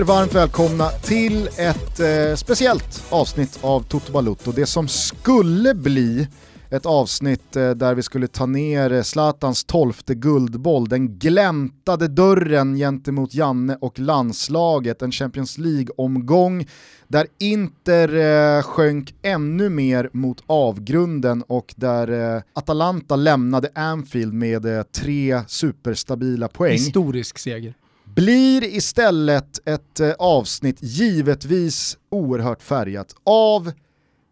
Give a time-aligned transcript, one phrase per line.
[0.00, 4.52] er varmt välkomna till ett eh, speciellt avsnitt av Toto Balutto.
[4.52, 6.28] Det som skulle bli
[6.70, 12.76] ett avsnitt eh, där vi skulle ta ner eh, Zlatans tolfte guldboll, den gläntade dörren
[12.76, 16.66] gentemot Janne och landslaget, en Champions League-omgång
[17.08, 24.66] där Inter eh, sjönk ännu mer mot avgrunden och där eh, Atalanta lämnade Anfield med
[24.66, 26.72] eh, tre superstabila poäng.
[26.72, 27.74] Historisk seger.
[28.14, 33.72] Blir istället ett eh, avsnitt givetvis oerhört färgat av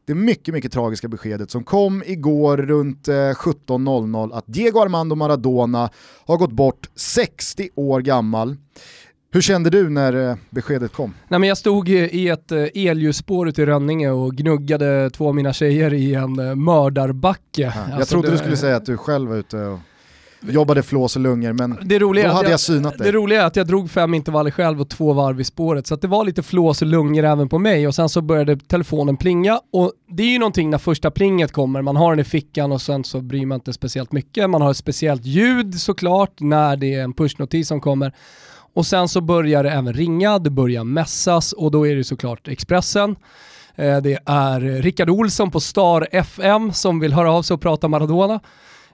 [0.07, 5.91] det mycket, mycket tragiska beskedet som kom igår runt eh, 17.00 att Diego Armando Maradona
[6.27, 8.57] har gått bort 60 år gammal.
[9.33, 11.15] Hur kände du när eh, beskedet kom?
[11.29, 15.35] Nej, men jag stod i ett eh, elljusspår ute i Rönninge och gnuggade två av
[15.35, 17.63] mina tjejer i en eh, mördarbacke.
[17.63, 19.79] jag Alltså, trodde det- du skulle säga att du själv var ute och
[20.41, 23.13] jobbade flås och lungor, men det roliga, då hade jag synat Det dig.
[23.13, 26.07] roliga är att jag drog fem intervaller själv och två varv i spåret, så det
[26.09, 29.93] var lite flås och lungor även på mig och sen så började telefonen plinga och
[30.11, 33.05] det är ju någonting när första plinget kommer, man har den i fickan och sen
[33.05, 37.03] så bryr man inte speciellt mycket, man har ett speciellt ljud såklart när det är
[37.05, 38.13] en pushnotis som kommer
[38.75, 42.49] och sen så börjar det även ringa, det börjar mässas och då är det såklart
[42.49, 43.17] Expressen.
[43.75, 47.89] Eh, Det är Rickard Olsson på Star FM som vill höra av sig och prata
[47.89, 48.41] Maradona.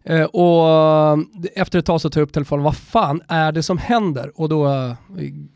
[0.07, 1.19] Eh, och eh,
[1.55, 4.33] efter ett tag så tar jag upp telefonen, vad fan är det som händer?
[4.35, 4.93] Och då eh,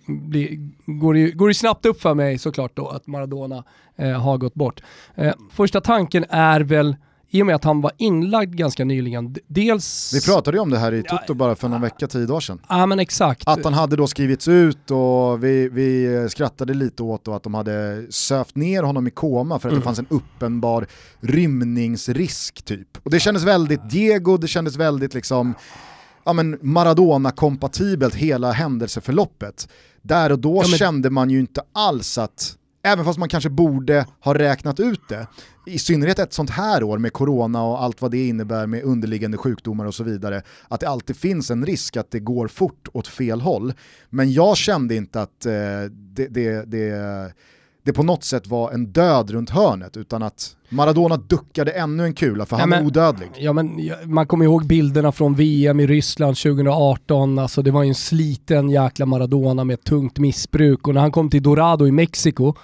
[0.07, 0.49] blir,
[0.87, 3.65] går, det, ju- går det snabbt upp för mig såklart då att Maradona
[3.97, 4.83] eh, har gått bort.
[5.15, 6.97] Eh, första tanken är väl,
[7.31, 10.11] i och med att han var inlagd ganska nyligen, dels...
[10.15, 12.61] Vi pratade ju om det här i Toto bara för någon vecka, tio dagar sedan.
[12.69, 13.49] Ja men exakt.
[13.49, 17.55] Att han hade då skrivits ut och vi, vi skrattade lite åt och att de
[17.55, 19.81] hade sövt ner honom i koma för att Mm.
[19.81, 20.87] det fanns en uppenbar
[21.21, 22.99] rymningsrisk typ.
[23.05, 25.55] Och det kändes väldigt Diego, det kändes väldigt liksom
[26.25, 29.69] ja, men Maradona-kompatibelt hela händelseförloppet.
[30.03, 33.51] Där och då Ja, men- kände man ju inte alls att, även fast man kanske
[33.51, 35.27] borde ha räknat ut det,
[35.69, 39.37] i synnerhet ett sånt här år med corona och allt vad det innebär med underliggande
[39.37, 43.09] sjukdomar och så vidare, att det alltid finns en risk att det går fort åt
[43.09, 43.73] fel håll.
[44.11, 45.53] Men jag kände inte att eh,
[45.91, 47.33] det, det, det,
[47.83, 52.15] det på något sätt var en död runt hörnet, utan att Maradona duckade ännu en
[52.15, 53.31] kula, för han är men- odödlig.
[53.39, 57.89] Ja, men, man kommer ihåg bilderna från VM i Ryssland 2018, alltså det var ju
[57.89, 62.55] en sliten jäkla Maradona med tungt missbruk och när han kom till Dorado i Mexiko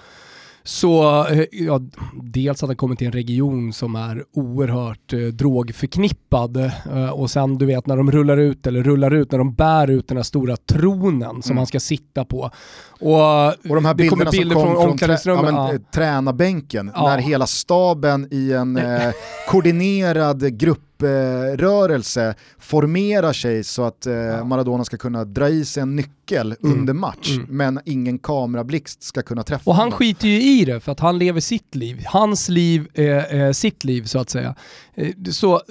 [0.67, 1.81] så, eh, ja,
[2.23, 7.57] dels att han kommit till en region som är oerhört eh, drogförknippad eh, och sen
[7.57, 10.23] du vet när de rullar ut, eller rullar ut, när de bär ut den här
[10.23, 11.57] stora tronen som Mm.
[11.57, 12.51] han ska sitta på.
[12.99, 15.43] Och, Och de här kommer bilderna bilder som kom från ja, omklädningsrummet.
[15.45, 15.73] men, ja.
[15.73, 17.03] eh, tränarbänken, Ja.
[17.03, 19.11] när hela staben i en eh,
[19.49, 20.57] koordinerad
[20.99, 26.79] grupprörelse formerar sig så att eh, Maradona ska kunna dra i sig en nyckel Mm.
[26.79, 27.45] under match, Mm.
[27.49, 29.97] men ingen kamerablixt ska kunna träffa Och han honom.
[29.97, 32.03] skiter ju i det för att han lever sitt liv.
[32.05, 34.55] Hans liv är sitt liv så att säga.
[34.95, 35.61] Eh, så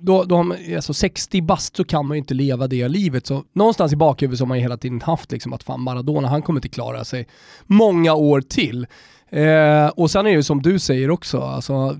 [0.00, 3.26] då, då har man, alltså 60 bast så kan man ju inte leva det livet.
[3.26, 6.28] Så någonstans i bakhuvudet så har man ju hela tiden haft liksom att fan Maradona,
[6.28, 7.28] han kommer inte klara sig
[7.66, 8.86] många år till.
[9.34, 11.96] Eh, och sen är det ju som du säger också, alltså,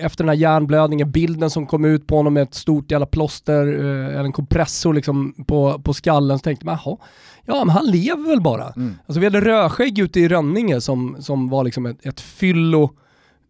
[0.00, 3.66] efter den här hjärnblödningen, bilden som kom ut på honom med ett stort jävla plåster,
[3.66, 6.96] eh, eller en kompressor liksom på, på skallen, så tänkte man jaha,
[7.44, 8.68] ja men han lever väl bara.
[8.76, 8.94] Mm.
[9.06, 12.90] Alltså vi hade Röskägg ute i Rönninge som, som var liksom ett, ett fyllo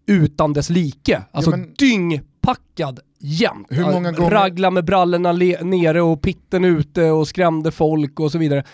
[0.07, 1.23] utan dess like.
[1.33, 3.67] Alltså Ja, men- dyngpackad jämt.
[3.71, 5.33] Hur många gånger- Ragla med brallorna
[5.63, 8.65] nere och pitten ute och skrämde folk och så vidare.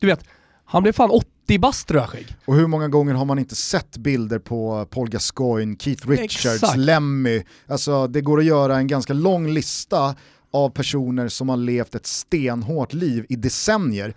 [0.00, 0.24] Du vet,
[0.64, 1.10] han blev fan
[1.46, 2.36] 80 bast Röskägg.
[2.44, 6.76] Och hur många gånger har man inte sett bilder på Paul Gascoigne, Keith Richards, Exakt.
[6.78, 7.42] Lemmy?
[7.66, 10.14] Alltså det går att göra en ganska lång lista
[10.52, 14.14] av personer som har levt ett stenhårt liv i decennier,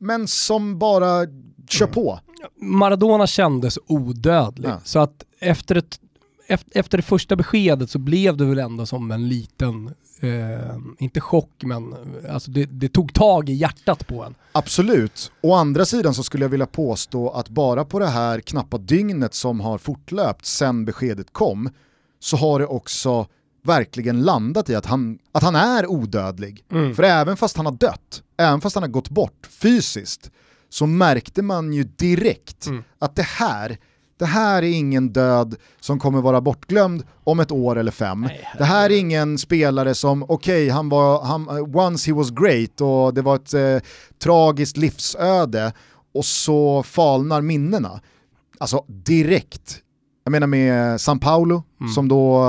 [0.00, 1.26] men som bara
[1.68, 1.94] kör Mm.
[1.94, 2.20] på.
[2.60, 4.68] Maradona kändes odödlig.
[4.68, 4.80] Ja.
[4.84, 6.00] Så att efter, ett,
[6.48, 11.50] efter, det första beskedet så blev det väl ändå som en liten, eh, inte chock
[11.64, 11.94] men
[12.30, 14.34] alltså det, det tog tag i hjärtat på en.
[14.52, 15.32] Absolut.
[15.40, 19.34] Å andra sidan så skulle jag vilja påstå att bara på det här knappa dygnet
[19.34, 21.70] som har fortlöpt sen beskedet kom
[22.20, 23.26] så har det också
[23.64, 26.64] verkligen landat i att han, att han är odödlig.
[26.72, 26.94] Mm.
[26.94, 30.30] För även fast han har dött, även fast han har gått bort fysiskt,
[30.68, 32.84] så märkte man ju direkt Mm.
[32.98, 33.78] att det här,
[34.18, 38.20] det här är ingen död som kommer vara bortglömd om ett år eller fem.
[38.20, 42.80] Nej, det här är ingen spelare som, okej, han var, han, once he was great
[42.80, 43.78] och det var ett eh,
[44.18, 45.72] tragiskt livsöde
[46.14, 48.00] och så falnar minnena.
[48.58, 49.78] Alltså direkt
[50.24, 51.92] Jag menar med San Paulo mm.
[51.92, 52.44] som då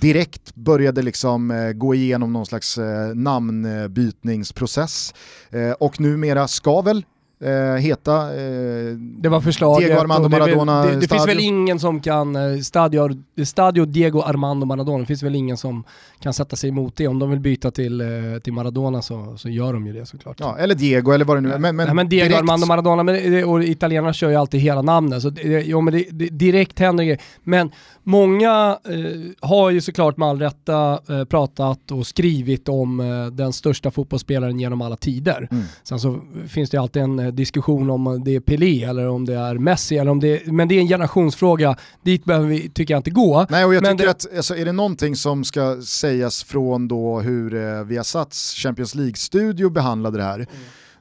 [0.00, 5.14] direkt började liksom eh, gå igenom någon slags eh, namnbytningsprocess
[5.50, 7.04] eh, och numera ska väl
[7.40, 11.78] eh, heta eh, det var förslaget Diego Armando Maradona Det, det, det finns väl ingen
[11.78, 13.08] som kan, eh, stadio,
[13.44, 15.84] stadio Diego Armando Maradona, det finns väl ingen som
[16.20, 17.08] kan sätta sig emot det.
[17.08, 18.06] Om de vill byta till, eh,
[18.42, 20.36] till Maradona så, så gör de ju det såklart.
[20.40, 21.58] Ja, eller Diego eller vad det nu är.
[21.58, 22.40] Men, men, Nej, men Diego direkt...
[22.40, 26.28] Armando Maradona, men, och italienarna kör ju alltid hela namnet, så jo, men det, det,
[26.28, 27.20] direkt händer grejer.
[27.42, 27.70] Men
[28.02, 33.52] många eh, har ju såklart med all rätta eh, pratat och skrivit om eh, den
[33.52, 35.48] största fotbollsspelaren genom alla tider.
[35.50, 35.64] Mm.
[35.82, 39.34] Sen så finns det ju alltid en diskussion om det är Pelé eller om det
[39.34, 41.76] är Messi, eller om det, men det är en generationsfråga.
[42.02, 43.46] Dit behöver vi, tycker jag, inte gå.
[43.50, 44.10] Nej, och jag men tycker det...
[44.10, 49.70] att alltså, är det någonting som ska sägas från då hur eh, Viasats Champions League-studio
[49.70, 50.46] behandlade det här,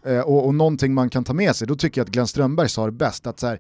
[0.04, 0.18] mm.
[0.18, 2.70] eh, och, och någonting man kan ta med sig, då tycker jag att Glenn Strömberg
[2.70, 3.60] sa det bäst, att så här,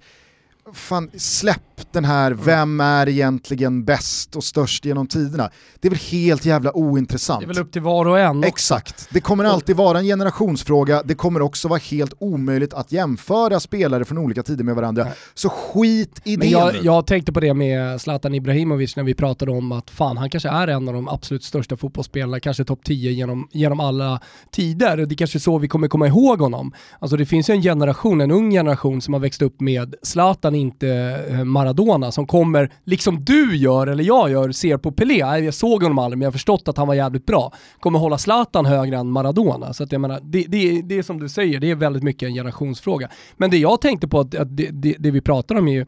[0.73, 2.43] fan, släpp den här, mm.
[2.45, 5.49] vem är egentligen bäst och störst genom tiderna?
[5.79, 7.39] Det är väl helt jävla ointressant.
[7.39, 11.03] Det är väl upp till var och en Exakt, det kommer alltid vara en generationsfråga,
[11.03, 15.03] det kommer också vara helt omöjligt att jämföra spelare från olika tider med varandra.
[15.03, 15.13] Nej.
[15.33, 19.13] Så skit i Men det jag, jag tänkte på det med Zlatan Ibrahimovic när vi
[19.13, 22.79] pratade om att fan, han kanske är en av de absolut största fotbollsspelarna, kanske topp
[22.83, 24.19] 10 genom, genom alla
[24.51, 24.97] tider.
[24.97, 26.73] Det är kanske är så vi kommer komma ihåg honom.
[26.99, 30.55] Alltså det finns ju en generation, en ung generation som har växt upp med Zlatan,
[30.59, 30.89] inte
[31.29, 35.17] eh, Maradona, som kommer, liksom du gör eller jag gör, ser på Pelé.
[35.17, 37.53] Jag såg honom aldrig men jag har förstått att han var jävligt bra.
[37.79, 39.73] Kommer hålla Zlatan högre än Maradona.
[39.73, 42.27] Så att jag menar, det, det, det är som du säger, det är väldigt mycket
[42.27, 43.09] en generationsfråga.
[43.37, 45.85] Men det jag tänkte på, att, att det, det, det vi pratar om är ju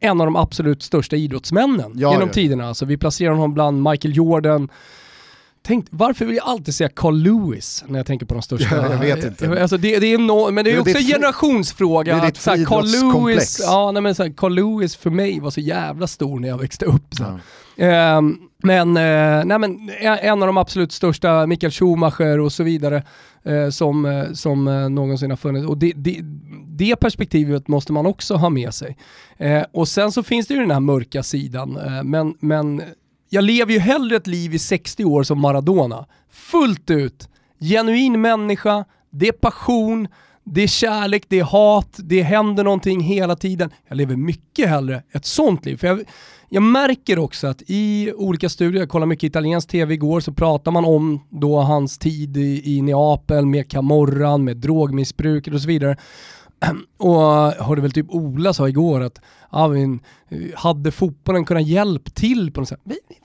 [0.00, 2.34] en av de absolut största idrottsmännen ja, genom ja.
[2.34, 2.68] tiderna.
[2.68, 4.68] Alltså vi placerar honom bland Michael Jordan,
[5.66, 8.76] Tänk, varför vill jag alltid säga Carl Lewis när jag tänker på de största?
[8.76, 9.62] Ja, jag vet inte.
[9.62, 12.14] Alltså det, det är no, men det är, det också en generationsfråga.
[12.14, 15.40] Det är ditt att, Carl Lewis, ja, nej, men så här, Carl Lewis för mig
[15.40, 17.14] var så jävla stor när jag växte upp.
[17.14, 17.40] Så.
[17.76, 18.18] Ja.
[18.18, 23.02] Um, men, uh, nej, men en av de absolut största, Michael Schumacher och så vidare,
[23.48, 25.66] uh, som, uh, som uh, någonsin har funnits.
[25.66, 26.20] Och det, det,
[26.66, 28.96] det, perspektivet måste man också ha med sig.
[29.72, 32.82] och sen så finns det ju den här mörka sidan, men, men
[33.28, 36.06] jag lever ju hellre ett liv i 60 år som Maradona.
[36.30, 37.28] Fullt ut.
[37.60, 40.08] Genuin människa, det är passion,
[40.44, 43.70] det är kärlek, det är hat, det händer någonting hela tiden.
[43.88, 45.76] Jag lever mycket hellre ett sånt liv.
[45.76, 46.04] För jag,
[46.48, 50.70] jag märker också att i olika studier, jag kollade mycket italiensk tv igår, så pratar
[50.70, 55.96] man om då hans tid i, i Neapel med Camorran, med drogmissbruket och så vidare.
[56.96, 57.20] Och
[57.64, 59.20] hörde väl typ Ola sa igår att
[59.52, 60.00] ja, men,
[60.54, 62.80] hade fotbollen kunnat hjälpa till på något sätt?
[62.84, 63.16] Vi, vi,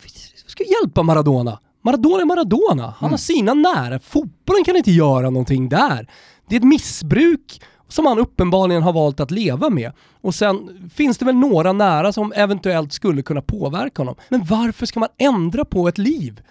[0.46, 1.60] vi ska hjälpa Maradona.
[1.84, 2.84] Maradona är Maradona.
[2.84, 3.12] Han mm.
[3.12, 4.00] har sina nära.
[4.00, 6.08] Fotbollen kan inte göra någonting där.
[6.50, 9.92] Det är ett missbruk som han uppenbarligen har valt att leva med.
[10.22, 14.16] Och sen finns det väl några nära som eventuellt skulle kunna påverka honom.
[14.30, 16.42] Men varför ska man ändra på ett liv?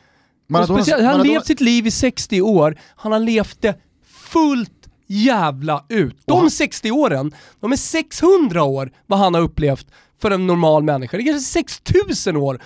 [0.46, 4.79] Maradona, han har levt sitt liv i 60 år, han har levt det fullt
[5.10, 6.16] jävla ut.
[6.24, 9.86] De 60 åren, de är 600 år vad han har upplevt
[10.20, 11.16] för en normal människa.
[11.16, 12.62] Det är kanske 6000 år.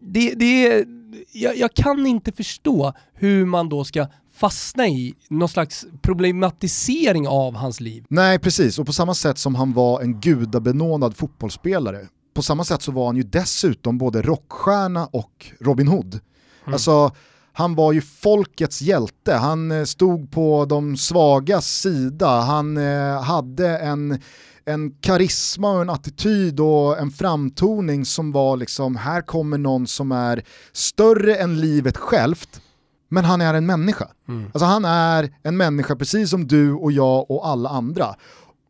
[0.00, 0.84] Det, det är,
[1.32, 7.54] jag, jag kan inte förstå hur man då ska fastna i någon slags problematisering av
[7.54, 8.04] hans liv.
[8.08, 12.82] Nej precis, och på samma sätt som han var en gudabenådad fotbollsspelare, på samma sätt
[12.82, 16.14] så var han ju dessutom både rockstjärna och Robin Hood.
[16.14, 16.74] Mm.
[16.74, 17.12] Alltså,
[17.58, 23.78] han var ju folkets hjälte, han eh, stod på de svagas sida, han eh, hade
[23.78, 24.20] en,
[24.64, 30.12] en karisma och en attityd och en framtoning som var liksom, här kommer någon som
[30.12, 32.60] är större än livet självt,
[33.08, 34.08] men han är en människa.
[34.28, 34.44] Mm.
[34.44, 38.14] Alltså han är en människa precis som du och jag och alla andra.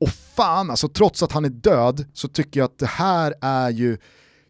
[0.01, 3.71] Och fan alltså, trots att han är död så tycker jag att det här är
[3.71, 3.99] ju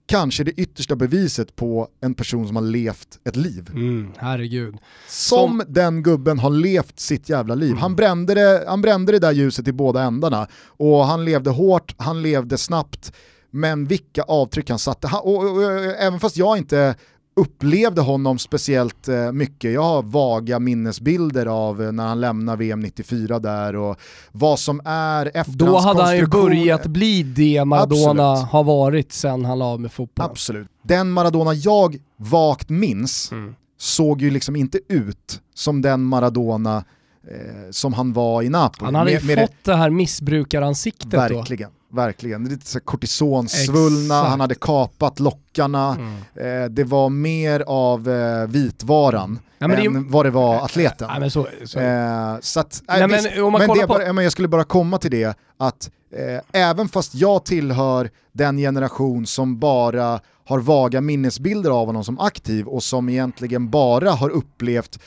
[0.07, 3.71] kanske det yttersta beviset på en person som har levt ett liv.
[3.71, 4.75] Mm, herregud.
[5.09, 7.71] Som, som, den gubben har levt sitt jävla liv.
[7.71, 7.81] Mm.
[7.81, 11.95] Han, brände det, han brände det där ljuset i båda ändarna och han levde hårt,
[11.99, 13.13] han levde snabbt,
[13.51, 15.09] men vilka avtryck han satte.
[15.09, 16.95] Han, och, och, och, även fast jag inte
[17.37, 19.73] upplevde honom speciellt eh, mycket.
[19.73, 23.97] Jag har vaga minnesbilder av eh, när han lämnar VM 94 där och
[24.33, 28.51] vad som är efter Då hade han ju börjat bli det Maradona Absolut.
[28.51, 30.27] har varit sen han la av med fotboll.
[30.31, 30.69] Absolut.
[30.83, 33.55] Den Maradona jag vagt minns mm.
[33.79, 36.85] såg ju liksom inte ut som den Maradona
[37.31, 38.85] eh, som han var i Napoli.
[38.85, 39.49] Han hade ju fått det...
[39.63, 41.71] det här missbrukaransiktet Verkligen.
[41.71, 41.77] då.
[41.97, 42.45] Verkligen.
[42.45, 44.31] Lite så kortisonsvullna, Exakt.
[44.31, 45.97] han hade kapat lockarna.
[46.35, 46.63] Mm.
[46.65, 51.09] Eh, det var mer av eh, vitvaran Ja, än vad det var atleten.
[51.21, 51.79] Men så, så.
[51.81, 54.25] Eh, så att, Nej, nej, men visst, om man men kollar det på- bara, men
[54.25, 59.59] jag skulle bara komma till det att eh, även fast jag tillhör den generation som
[59.59, 64.99] bara har vaga minnesbilder av honom som aktiv och som egentligen bara har upplevt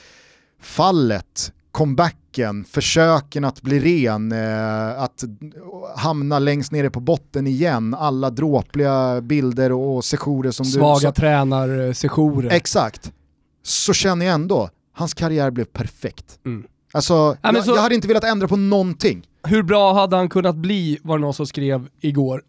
[0.62, 5.24] fallet, comebacken, försöken att bli ren, eh, att
[5.98, 11.02] hamna längst nere på botten igen, alla dråpliga bilder och sessioner som Svaga du...
[11.02, 12.50] Så, tränarsessioner.
[12.52, 13.12] exakt.
[13.64, 16.40] Så känner jag ändå, hans karriär blev perfekt.
[16.46, 16.64] Mm.
[16.94, 19.28] Alltså, men jag, så- jag hade inte velat ändra på någonting.
[19.44, 22.42] Hur bra hade han kunnat bli, var det någon som skrev igår.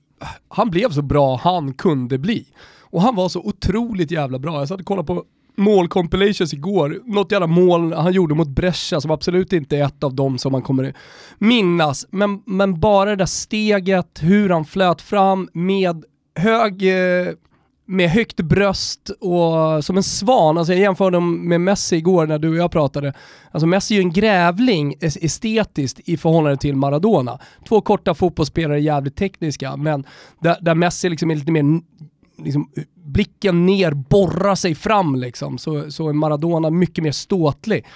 [0.48, 2.46] Han blev så bra han kunde bli.
[2.80, 4.58] Och han var så otroligt jävla bra.
[4.58, 5.24] Jag satt och kollade på
[5.60, 6.98] mål-compilations igår.
[7.04, 10.52] Något jävla mål han gjorde mot Brescia som absolut inte är ett av dem som
[10.52, 10.94] man kommer
[11.38, 12.06] minnas.
[12.10, 17.32] Men, men bara det där steget, hur han flöt fram med hög eh,
[17.90, 20.58] med högt bröst och som en svan.
[20.58, 23.12] Alltså jag jämförde dem med Messi igår när du och jag pratade.
[23.50, 27.38] Alltså Messi är ju en grävling estetiskt i förhållande till Maradona.
[27.68, 30.04] Två korta fotbollsspelare, jävligt tekniska, men
[30.40, 31.80] där, där Messi liksom är lite mer
[32.44, 32.70] liksom,
[33.12, 35.58] blicken ner, borrar sig fram liksom.
[35.58, 37.86] Så, så är Maradona mycket mer ståtlig.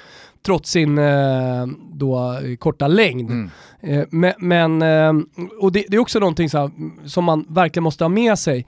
[0.46, 3.30] Trots sin eh, då, korta längd.
[3.30, 3.50] Mm.
[3.80, 5.12] Eh, men, eh,
[5.60, 6.70] och det, det är också någonting så här,
[7.08, 8.66] som man verkligen måste ha med sig.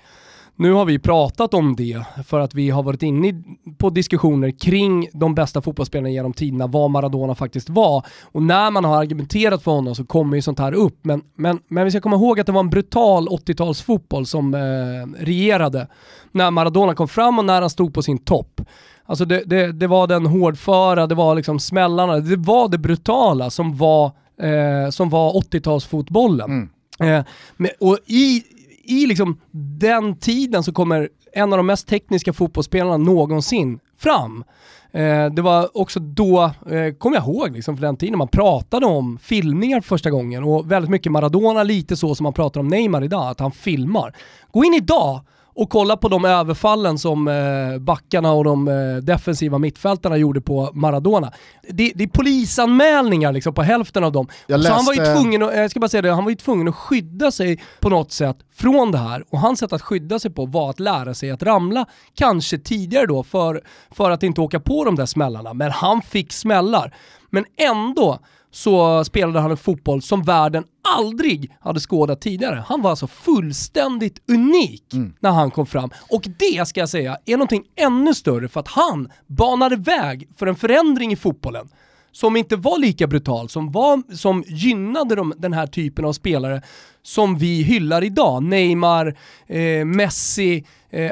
[0.59, 3.43] Nu har vi pratat om det för att vi har varit inne
[3.79, 8.07] på diskussioner kring de bästa fotbollsspelarna genom tiderna, vad Maradona faktiskt var.
[8.23, 10.99] Och när man har argumenterat för honom så kommer ju sånt här upp.
[11.03, 15.25] Men, men, men vi ska komma ihåg att det var en brutal 80-talsfotboll som eh,
[15.25, 15.89] regerade
[16.33, 18.61] när Maradona kom fram och när han stod på sin topp.
[19.05, 23.51] Alltså det, det, det var den hårdföra, det var liksom smällarna, det var det brutala
[23.51, 24.07] som var,
[24.43, 26.45] eh, som var 80-talsfotbollen.
[26.45, 26.69] Mm.
[27.01, 27.25] Eh,
[27.57, 28.43] men, och i,
[28.88, 29.40] i liksom
[29.78, 34.45] den tiden så kommer en av de mest tekniska fotbollsspelarna någonsin fram.
[34.93, 38.87] Eh, det var också då, eh, kommer jag ihåg, liksom, för den tiden man pratade
[38.87, 42.69] om filmningar för första gången och väldigt mycket Maradona, lite så som man pratar om
[42.69, 44.16] Neymar idag, att han filmar.
[44.50, 45.21] Gå in idag
[45.57, 50.71] och kolla på de överfallen som eh, backarna och de eh, defensiva mittfältarna gjorde på
[50.75, 51.33] Maradona.
[51.69, 54.29] Det, det är polisanmälningar liksom på hälften av dem.
[54.47, 56.31] Jag Så han var ju läste- tvungen att, jag ska bara säga det, han var
[56.31, 59.25] ju tvungen att skydda sig på något sätt från det här.
[59.31, 63.07] Och hans sätt att skydda sig på var att lära sig att ramla, kanske tidigare
[63.07, 63.61] då, för,
[63.91, 65.55] för att inte åka på de där smällarna.
[65.55, 66.95] Men han fick smällar.
[67.31, 68.19] Men ändå
[68.57, 70.65] så spelade han en fotboll som världen
[70.99, 72.65] aldrig hade skådat tidigare.
[72.67, 74.85] Han var alltså fullständigt unik
[75.21, 75.91] när han kom fram.
[76.11, 80.47] Och det ska jag säga är någonting ännu större för att han banade väg för
[80.47, 81.69] en förändring i fotbollen
[82.13, 86.63] som inte var lika brutal, som, var, som gynnade de, den här typen av spelare
[87.03, 88.43] som vi hyllar idag.
[88.43, 90.65] Neymar, eh, Messi,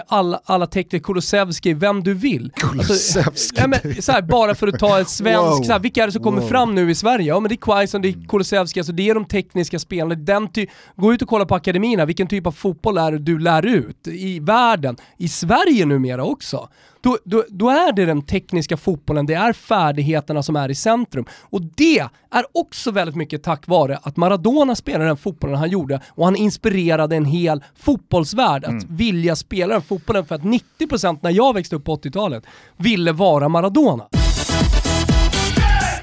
[0.09, 2.53] alla, alla tekniker, Kulusevski, vem du vill.
[2.57, 3.61] Kulusevski.
[3.61, 5.63] ja, men, så här, bara för att ta ett svenskt, Wow.
[5.63, 6.49] så här, vilka är det som kommer Wow.
[6.49, 7.27] fram nu i Sverige?
[7.27, 10.15] Ja men det är Quaison, det är Kulusevski, alltså det är de tekniska spelarna.
[10.15, 13.39] Den ty- Gå ut och kolla på akademierna, vilken typ av fotboll är det du
[13.39, 14.97] lär ut i världen?
[15.19, 16.69] I Sverige numera också.
[17.05, 21.25] Då, då, då är det den tekniska fotbollen, det är färdigheterna som är i centrum.
[21.43, 21.99] Och det
[22.31, 26.37] är också väldigt mycket tack vare att Maradona spelade den fotbollen han gjorde och han
[26.37, 31.77] inspirerade en hel fotbollsvärld att vilja spela den fotbollen för att 90% när jag växte
[31.77, 32.45] upp på 80-talet
[32.77, 34.05] ville vara Maradona.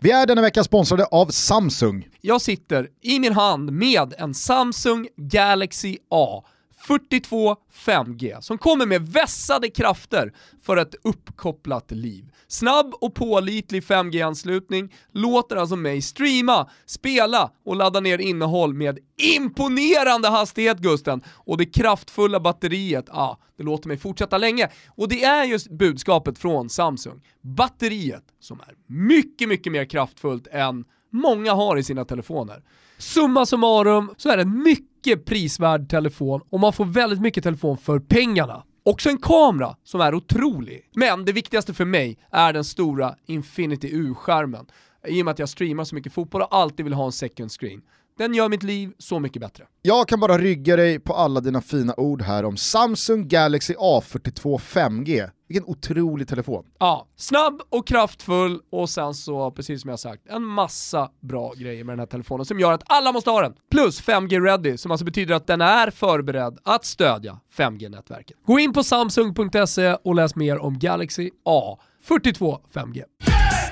[0.02, 2.08] Vi är denna vecka sponsrade av Samsung.
[2.22, 6.44] Jag sitter i min hand med en Samsung Galaxy A
[6.88, 10.34] 42 5G som kommer med vässade krafter
[10.64, 12.26] för ett uppkopplat liv.
[12.48, 19.00] Snabb och pålitlig 5G-anslutning låter alltså mig streama, spela och ladda ner innehåll med
[19.36, 21.22] imponerande hastighet Gusten.
[21.28, 24.70] Och det kraftfulla batteriet, ja, ah, det låter mig fortsätta länge.
[24.96, 27.22] Och det är just budskapet från Samsung.
[27.42, 32.64] Batteriet som är mycket, mycket mer kraftfullt än många har i sina telefoner.
[32.98, 37.78] Summa summarum så är det mycket mycket prisvärd telefon och man får väldigt mycket telefon
[37.78, 38.64] för pengarna.
[38.84, 40.90] Också en kamera som är otrolig.
[40.96, 44.66] Men det viktigaste för mig är den stora Infinity U-skärmen.
[45.08, 47.52] I och med att jag streamar så mycket fotboll och alltid vill ha en second
[47.52, 47.82] screen.
[48.18, 49.64] Den gör mitt liv så mycket bättre.
[49.82, 54.58] Jag kan bara rygga dig på alla dina fina ord här om Samsung Galaxy A42
[54.58, 55.30] 5G.
[55.48, 56.66] Vilken otrolig telefon.
[56.80, 61.84] Ja, snabb och kraftfull och sen så, precis som jag sagt, en massa bra grejer
[61.84, 63.54] med den här telefonen som gör att alla måste ha den.
[63.72, 68.38] Plus 5G ready, som alltså betyder att den är förberedd att stödja 5G-nätverket.
[68.46, 73.04] Gå in på samsung.se och läs mer om Galaxy A42 5G.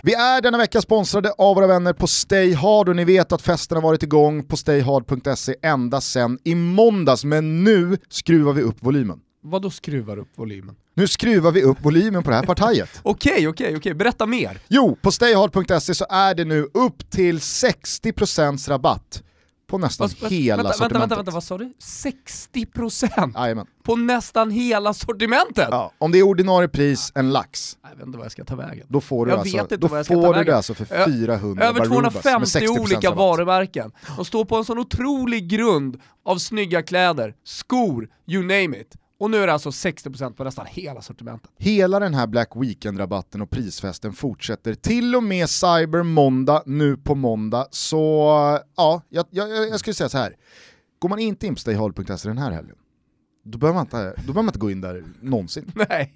[0.03, 3.41] Vi är denna vecka sponsrade av våra vänner på Stay Hard och ni vet att
[3.41, 8.77] festen har varit igång på stayhard.se ända sedan i måndags men nu skruvar vi upp
[8.79, 9.20] volymen.
[9.44, 10.75] Vad då skruvar upp volymen?
[10.94, 12.89] Nu skruvar vi upp volymen på det här partiet.
[13.03, 13.94] Okej, okej, okej.
[13.94, 14.60] Berätta mer.
[14.68, 19.24] Jo, på stayhard.se så är det nu upp till 60% rabatt
[19.70, 21.02] på nästan Vad- hela vänta, sortimentet.
[21.02, 21.74] vänta, vänta, vad sa du?
[21.80, 23.66] 60% Jajamän.
[23.84, 25.68] på nästan hela sortimentet?
[25.72, 28.56] Ja, om det är ordinarie pris, en lax, Jag vet inte vad jag ska ta
[28.56, 28.86] vägen.
[28.90, 32.14] då får du, Jag alltså, då får du det alltså för Ö- 400 Över Barubas
[32.14, 33.92] med 250 60% olika varumärken.
[34.16, 38.96] De står på en sån otrolig grund av snygga kläder, skor, you name it.
[39.20, 41.52] Och nu är det alltså 60% på nästan hela sortimentet.
[41.58, 47.16] Hela den här Black Weekend-rabatten och prisfesten fortsätter till och med Cyber Måndag nu på
[47.16, 47.68] måndag.
[47.72, 48.28] Så
[48.76, 50.36] ja, jag, jag, jag skulle säga så här.
[51.00, 52.76] Går man inte in på stayhard.se den här helgen,
[53.44, 55.72] då behöver, man inte, då behöver man inte gå in där någonsin.
[55.90, 56.14] Nej,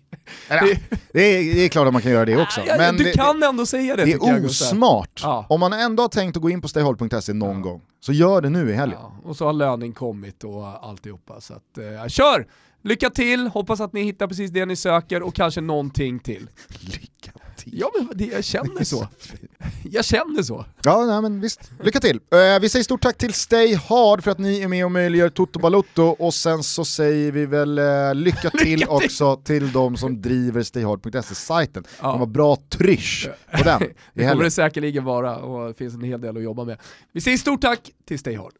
[0.48, 2.62] Eller, ja, det, är, det är klart att man kan göra det också.
[2.66, 5.20] Ja, men du det, kan ändå säga det, det är osmart.
[5.24, 5.46] Ja.
[5.50, 8.50] Om man ändå har tänkt att gå in på stayhard.se någon gång, så gör det
[8.50, 9.00] nu i helgen.
[9.02, 11.42] Ja, och så har löning kommit och alltihopa.
[11.42, 12.48] Så att, eh, kör!
[12.86, 16.48] Lycka till, hoppas att ni hittar precis det ni söker och kanske någonting till.
[16.80, 17.80] Lycka till.
[17.80, 19.08] Ja men det, jag känner så.
[19.92, 20.66] Jag känner så.
[20.84, 21.72] Ja, nej, men visst.
[21.84, 22.20] Lycka till!
[22.32, 25.30] Eh, vi säger stort tack till Stay Hard för att ni är med och möjliggör
[25.30, 28.88] Toto Balotto och sen så säger vi väl eh, lycka till till.
[28.88, 31.84] också till de som driver stayhard.se-sajten.
[32.02, 32.08] Ja.
[32.08, 33.82] De har bra trysch på den
[34.14, 36.78] Det kommer det säkerligen vara och det finns en hel del att jobba med.
[37.12, 38.54] Vi säger stort tack till Stay Hard.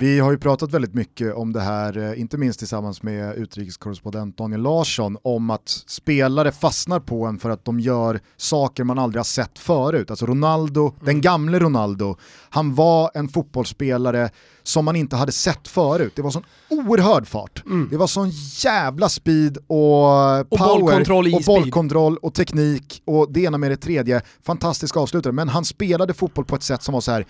[0.00, 4.36] Vi har ju pratat väldigt mycket om det här, eh, inte minst tillsammans med utrikeskorrespondent
[4.38, 9.18] Daniel Larsson, om att spelare fastnar på en för att de gör saker man aldrig
[9.18, 10.10] har sett förut.
[10.10, 12.16] Alltså Ronaldo, den gamle Ronaldo,
[12.50, 14.30] han var en fotbollsspelare
[14.62, 16.12] som man inte hade sett förut.
[16.16, 17.62] Det var sån oerhörd fart.
[17.90, 18.30] Det var sån
[18.64, 19.66] jävla speed och
[20.50, 24.22] power bollkontroll i och bollkontroll och teknik och det ena med det tredje.
[24.42, 27.26] Fantastisk avslutare, men han spelade fotboll på ett sätt som var så här "V-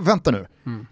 [0.00, 0.46] vänta nu,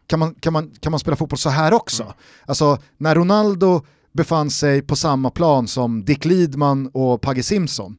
[0.06, 2.14] kan, man, kan, man, kan man spela fotboll så här också?
[2.46, 3.82] Alltså när Ronaldo
[4.12, 7.96] befann sig på samma plan som Dick Lidman och Pagge Simpson,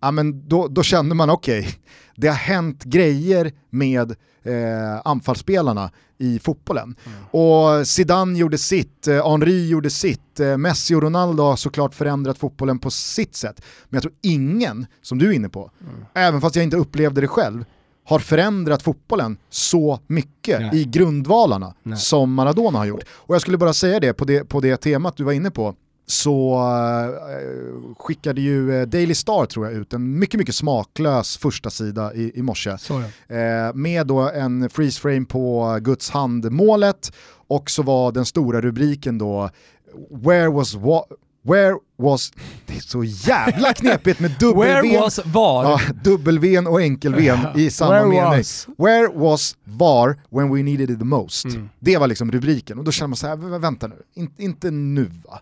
[0.00, 1.68] ja, men då, då kände man okej,
[2.16, 4.10] det har hänt grejer med
[4.42, 6.96] eh, anfallsspelarna i fotbollen.
[7.30, 12.38] Och Zidane gjorde sitt, eh, Henri gjorde sitt, eh, Messi och Ronaldo har såklart förändrat
[12.38, 13.62] fotbollen på sitt sätt.
[13.88, 15.70] Men jag tror ingen, som du är inne på,
[16.14, 17.64] även fast jag inte upplevde det själv,
[18.10, 20.80] har förändrat fotbollen så mycket Nej.
[20.80, 21.98] i grundvalarna Nej.
[21.98, 23.04] som Maradona har gjort.
[23.08, 25.74] Och jag skulle bara säga det på det, på det temat du var inne på,
[26.06, 31.70] så eh, skickade ju eh, Daily Star tror jag ut en mycket, mycket smaklös första
[31.70, 32.70] sida i, i morse.
[32.70, 37.12] Eh, med då en freeze frame på Guds hand-målet
[37.48, 39.50] och så var den stora rubriken då
[40.10, 41.04] Where was what
[41.42, 42.32] Where was,
[42.66, 45.64] det är så jävla knepigt med Where W was VAR?
[45.64, 48.24] Ja, dubbel-V och enkel-V i samma Where mening.
[48.38, 48.68] was?
[48.78, 51.44] Where was VAR when we needed it the most?
[51.44, 51.68] Mm.
[51.78, 54.70] Det var liksom rubriken och då känner man så här, "Vä- vänta nu, In, inte
[54.70, 55.40] nu va?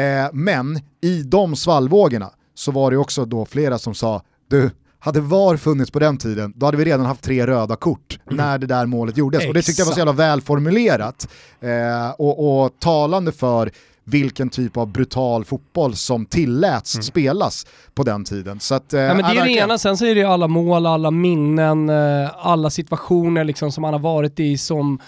[0.00, 5.20] Eh, men i de svallvågorna så var det också då flera som sa, du, hade
[5.20, 8.66] VAR funnits på den tiden, då hade vi redan haft tre röda kort när det
[8.66, 9.46] där målet gjordes.
[9.48, 11.28] Och det tyckte jag var så jävla välformulerat
[11.60, 13.70] eh, och, och talande för
[14.08, 18.60] vilken typ av brutal fotboll som tilläts spelas på den tiden.
[18.60, 20.86] Så att, eh, Ja, men det är det ena, sen så är det alla mål,
[20.86, 24.98] alla minnen, eh, alla situationer liksom som han har varit i som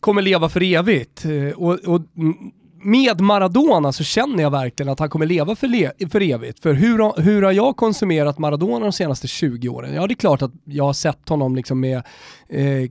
[0.00, 1.24] kommer leva för evigt.
[1.24, 2.34] Eh, Och, och mm,
[2.82, 6.60] med Maradona så känner jag verkligen att han kommer leva för, le för evigt.
[6.60, 9.94] För hur, hur har jag konsumerat Maradona de senaste 20 åren?
[9.94, 11.96] Ja det är klart att jag har sett honom liksom med
[12.48, 12.90] eh,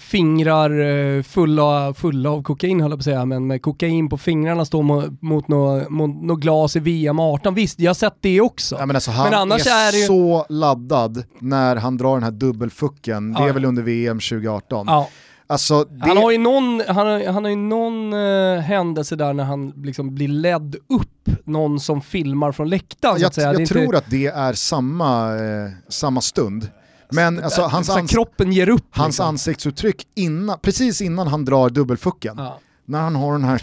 [0.00, 0.80] fingrar
[1.16, 4.64] eh, fulla, fulla av kokain höll jag på att säga, men med kokain på fingrarna
[4.64, 7.54] står mot, mot något nå glas i VM 18.
[7.54, 8.76] Visst, jag har sett det också.
[8.78, 12.14] Ja, men alltså, han Men annars är, är det ju- så laddad när han drar
[12.14, 13.48] den här dubbelfucken, det Ja.
[13.48, 14.86] är väl under VM 2018.
[14.88, 15.08] Ja.
[15.46, 19.32] Alltså, det, Han har ju någon, han har, han har ju någon eh, händelse där
[19.32, 23.84] när han liksom blir ledd upp, någon som filmar från läktaren jag jag Det tror
[23.84, 26.68] inte, att det är samma, eh, samma stund.
[27.12, 28.86] Men alltså, hans, ans kroppen ger upp.
[28.90, 29.26] hans liksom.
[29.26, 32.58] ansiktsuttryck innan, precis innan han drar dubbelfucken, Ja.
[32.84, 33.58] när han har den här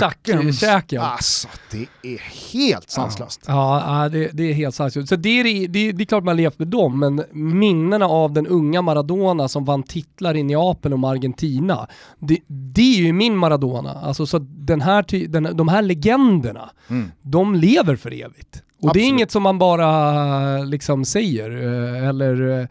[0.00, 0.52] käken.
[0.52, 1.02] käken.
[1.02, 2.18] Alltså det är
[2.52, 3.40] helt sanslöst.
[3.46, 5.08] Ja, ja, det, det är helt sant.
[5.08, 7.22] Så det är, det, det, är klart man levt med dem, men
[7.58, 11.86] minnena av den unga Maradona som vann titlar i Neapel och Argentina,
[12.18, 13.92] det, det är ju min Maradona.
[13.92, 17.10] Alltså, så den här, den, de här legenderna, Mm.
[17.22, 18.62] de lever för evigt.
[18.80, 19.08] Och det är Absolut.
[19.08, 22.66] inget som man bara liksom säger, eh, eller eh,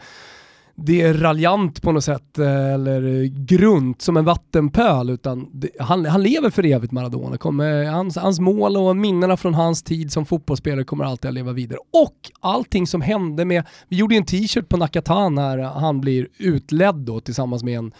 [0.75, 6.05] det är raljant på något sätt eh, eller grunt som en vattenpöl utan det, han,
[6.05, 7.37] han lever för evigt Maradona.
[7.37, 11.51] Kommer, hans, hans mål och minnena från hans tid som fotbollsspelare kommer alltid att leva
[11.51, 11.79] vidare.
[12.05, 16.95] Och allting som hände med, vi gjorde en t-shirt på Nakatan när han blir utledd
[16.95, 17.91] då tillsammans med en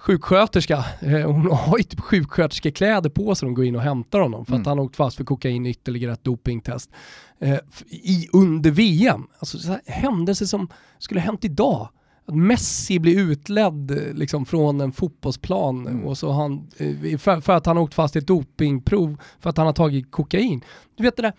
[0.00, 4.46] sjuksköterska, eh, hon har ju typ sjuksköterskekläder på sig de går in och hämtar honom
[4.46, 4.66] för att mm.
[4.66, 6.90] han har åkt fast för kokain ytterligare ett dopingtest.
[7.38, 7.58] Eh,
[7.88, 11.88] i, under VM, alltså så här, händelser som skulle hänt idag.
[12.26, 16.04] Att Messi blir utledd eh, liksom, från en fotbollsplan mm.
[16.04, 16.70] och så han,
[17.18, 20.10] för, för, att han har åkt fast i ett dopingprov för att han har tagit
[20.10, 20.64] kokain.
[20.96, 21.32] Du vet det där,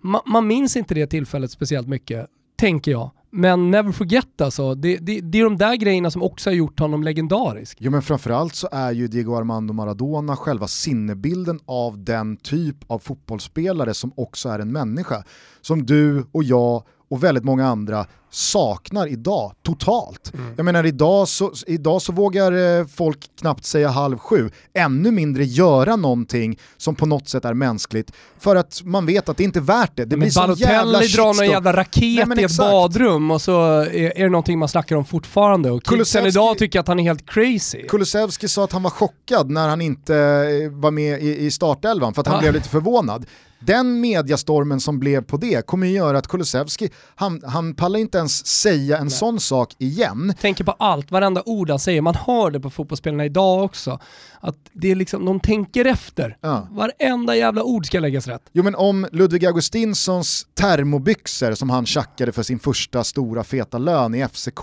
[0.00, 2.26] man, man minns inte det tillfället speciellt mycket,
[2.56, 3.10] tänker jag.
[3.32, 6.80] Men never forget alltså, det, det, det, är de där grejerna som också har gjort
[6.80, 7.78] honom legendarisk.
[7.80, 12.98] Jo men framförallt så är ju Diego Armando Maradona själva sinnebilden av den typ av
[12.98, 15.24] fotbollsspelare som också är en människa.
[15.60, 20.34] Som du och jag och väldigt många andra saknar idag totalt.
[20.34, 20.54] Mm.
[20.56, 25.44] Jag menar idag så, idag så vågar eh, folk knappt säga halv sju, ännu mindre
[25.44, 29.58] göra någonting som på något sätt är mänskligt för att man vet att det inte
[29.58, 30.04] är värt det.
[30.04, 33.80] Det men blir sån jävla drar någon jävla raket Nej, i ett badrum och så
[33.80, 37.04] är, är det någonting man snackar om fortfarande och kidsen idag tycker att han är
[37.04, 37.82] helt crazy.
[37.88, 42.14] Kulusevski sa att han var chockad när han inte eh, var med i, i startelvan
[42.14, 42.40] för att han ah.
[42.40, 43.26] blev lite förvånad.
[43.60, 48.19] Den mediastormen som blev på det kommer ju göra att Kulusevski, han, han pallar inte
[48.20, 49.10] ens säga en Nej.
[49.10, 50.34] sån sak igen.
[50.40, 53.98] Tänker på allt, varenda ord han säger, man hör det på fotbollsspelarna idag också.
[54.40, 56.36] Att det är liksom, de tänker efter.
[56.40, 56.68] Ja.
[56.70, 58.42] Varenda jävla ord ska läggas rätt.
[58.52, 64.14] Jo men om Ludvig Augustinssons termobyxor som han tjackade för sin första stora feta lön
[64.14, 64.60] i FCK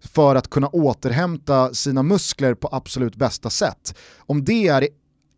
[0.00, 3.94] för att kunna återhämta sina muskler på absolut bästa sätt.
[4.18, 4.88] Om det är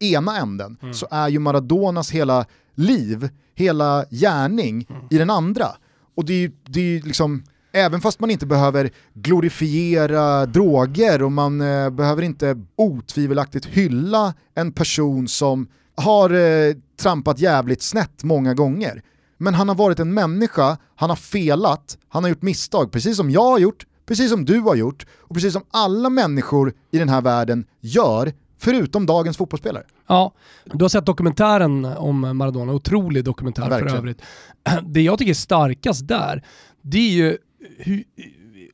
[0.01, 0.95] ena änden mm.
[0.95, 5.03] så är ju Maradonas hela liv, hela gärning mm.
[5.11, 5.67] i den andra.
[6.15, 11.33] Och det är ju det är liksom, även fast man inte behöver glorifiera droger och
[11.33, 18.55] man eh, behöver inte otvivelaktigt hylla en person som har eh, trampat jävligt snett många
[18.55, 19.03] gånger.
[19.39, 23.31] Men han har varit en människa, han har felat, han har gjort misstag, precis som
[23.31, 27.09] jag har gjort, precis som du har gjort och precis som alla människor i den
[27.09, 28.33] här världen gör
[28.63, 29.85] Förutom dagens fotbollsspelare.
[30.07, 30.33] Ja,
[30.65, 33.91] du har sett dokumentären om Maradona, otrolig dokumentär Verkligen.
[33.91, 34.23] för övrigt.
[34.83, 36.45] Det jag tycker är starkast där,
[36.83, 37.39] det är ju
[37.79, 38.05] hur,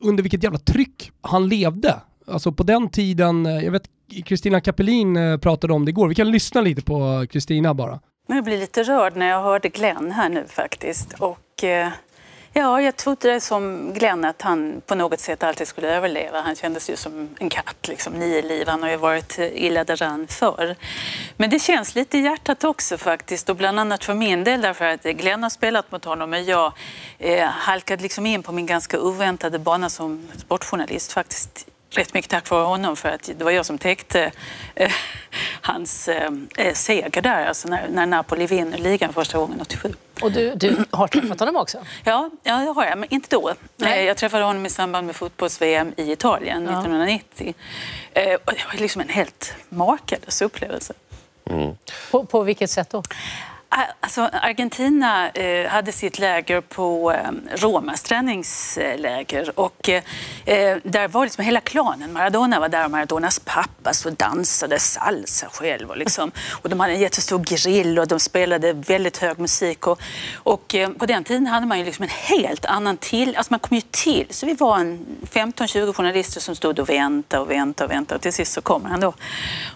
[0.01, 1.95] under vilket jävla tryck han levde.
[2.27, 3.89] Alltså på den tiden, eh, jag vet
[4.25, 7.99] Kristina Kapelin eh, pratade om det igår, vi kan lyssna lite på eh, Kristina bara.
[8.27, 11.13] Jag blir lite rörd när jag hörde Glenn här nu faktiskt.
[11.13, 11.87] Och, eh
[12.59, 16.41] Ja, jag trodde det som Glenn att han på något sätt alltid skulle överleva.
[16.41, 18.67] Han kändes ju som en katt, liksom, nio liv.
[18.67, 20.75] Han har ju varit illa däran förr.
[21.37, 24.85] Men det känns lite i hjärtat också faktiskt och bland annat för min del därför
[24.85, 26.73] att Glenn har spelat mot honom men jag
[27.17, 32.49] eh, halkade liksom in på min ganska oväntade bana som sportjournalist faktiskt rätt mycket tack
[32.49, 34.31] vare honom för att det var jag som täckte
[34.75, 34.91] eh,
[35.61, 39.93] hans eh, eh seger där, alltså när, när Napoli vinner ligan första gången 87.
[40.21, 41.77] Och du, du har träffat honom också?
[42.03, 43.53] Ja, ja, det har jag, men inte då.
[43.77, 44.05] Nej.
[44.05, 46.79] Jag träffade honom i samband med fotbolls-VM i Italien ja.
[46.79, 47.53] 1990.
[48.13, 50.93] Eh, det var liksom en helt makalös upplevelse.
[51.45, 51.75] Mm.
[52.11, 53.03] På, på vilket sätt då?
[53.71, 60.03] Alltså, Argentina eh, hade sitt läger på eh, Romas träningsläger och eh,
[60.45, 62.13] eh, där var liksom hela klanen.
[62.13, 65.89] Maradona var där och Maradonas pappa så dansade salsa själv.
[65.89, 66.31] Och, liksom.
[66.51, 69.87] och de hade en jättestor grill och de spelade väldigt hög musik.
[69.87, 70.01] Och,
[70.35, 73.35] och eh, på den tiden hade man ju liksom en helt annan till...
[73.35, 74.25] Alltså man kom ju till.
[74.29, 74.77] Så vi var
[75.31, 78.89] 15-20 journalister som stod och väntade och väntade och väntade och till sist så kommer
[78.89, 79.13] han då.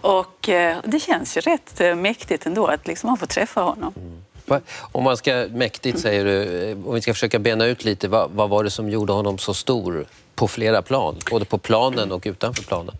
[0.01, 3.82] Och eh, det känns ju rätt eh, mäktigt ändå att liksom man får träffa honom
[3.83, 4.23] honom.
[4.47, 4.61] Mm.
[4.91, 8.31] Om man ska, mäktigt säger du, eh, om vi ska försöka bena ut lite, vad,
[8.31, 11.15] vad var det som gjorde honom så stor på flera plan?
[11.31, 12.95] Både på planen och utanför planen?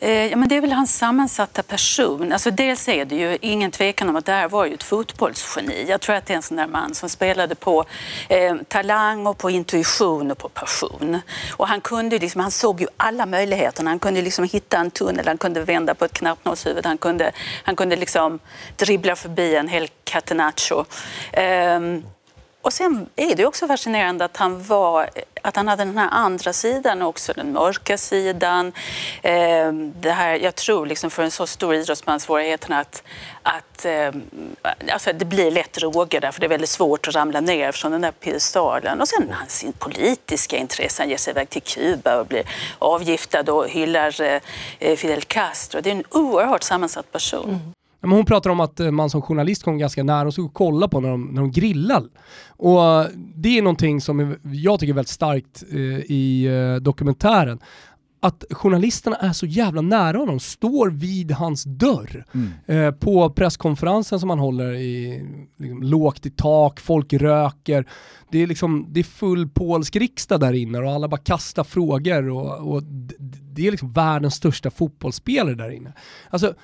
[0.00, 2.32] Eh, ja, men det är väl hans sammansatta person.
[2.32, 5.86] Alltså dels är det ju ingen tvekan om att det här var ju ett fotbollsgeni.
[5.88, 7.84] Jag tror att det är en sån där man som spelade på
[8.28, 11.20] eh, talang och på intuition och på passion.
[11.50, 13.84] Och han, kunde liksom, han såg ju alla möjligheter.
[13.84, 17.32] Han kunde liksom hitta en tunnel, han kunde vända på ett knappnålshuvud, han kunde,
[17.64, 18.38] han kunde liksom
[18.76, 20.84] dribbla förbi en hel catenaccio.
[21.32, 21.80] Eh,
[22.62, 25.10] och sen är det också fascinerande att han, var,
[25.42, 28.72] att han hade den här andra sidan också, den mörka sidan.
[29.22, 33.02] Ehm, det här, jag tror liksom för en så stor idrottsman svårigheten att,
[33.42, 34.22] att ehm,
[34.92, 37.92] alltså det blir lätt droger där för det är väldigt svårt att ramla ner från
[37.92, 39.00] den där piedestalen.
[39.00, 42.44] Och sen hans politiska intresse, han ger sig iväg till Kuba och blir
[42.78, 44.20] avgiftad och hyllar
[44.78, 45.80] eh, Fidel Castro.
[45.80, 47.48] Det är en oerhört sammansatt person.
[47.48, 47.77] Mm.
[48.00, 50.88] Men hon pratar om att eh, man som journalist kom ganska nära och såg kolla
[50.88, 52.04] på när de, när de grillar.
[52.48, 56.48] Och eh, det är någonting som jag tycker är väldigt starkt eh, i
[56.80, 57.58] dokumentären.
[58.20, 62.24] Att journalisterna är så jävla nära honom, står vid hans dörr.
[62.34, 62.50] Mm.
[62.66, 65.22] Eh, på presskonferensen som han håller i
[65.56, 67.88] liksom, lågt i tak, folk röker.
[68.30, 72.28] Det är, liksom, det är full polsk riksdag där inne och alla bara kastar frågor
[72.28, 72.82] och, och
[73.54, 75.92] det är liksom världens största fotbollsspelare där inne.
[76.30, 76.54] Alltså,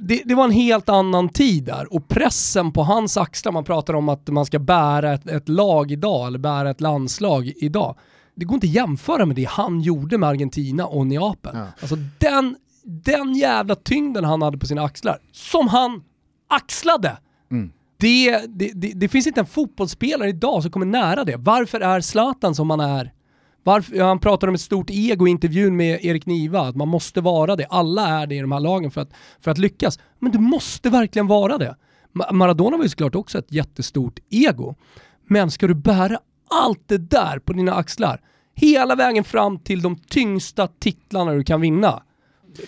[0.00, 3.94] det, det var en helt annan tid där och pressen på hans axlar, man pratar
[3.94, 7.96] om att man ska bära ett, ett lag idag eller bära ett landslag idag.
[8.34, 11.52] Det går inte att jämföra med det han gjorde med Argentina och Neapel.
[11.54, 11.66] Ja.
[11.80, 16.02] Alltså den, den jävla tyngden han hade på sina axlar, som han
[16.48, 17.16] axlade.
[17.50, 17.72] Mm.
[17.96, 21.36] Det, det, det, det finns inte en fotbollsspelare idag som kommer nära det.
[21.36, 23.12] Varför är Zlatan som han är?
[23.68, 26.88] Varför, ja, han pratar om ett stort ego i intervjun med Erik Niva, att man
[26.88, 27.66] måste vara det.
[27.70, 29.98] Alla är det i de här lagen för att, för att lyckas.
[30.18, 31.76] Men du måste verkligen vara det.
[32.32, 34.74] Maradona var ju såklart också ett jättestort ego.
[35.26, 36.18] Men ska du bära
[36.50, 38.20] allt det där på dina axlar,
[38.54, 42.02] hela vägen fram till de tyngsta titlarna du kan vinna,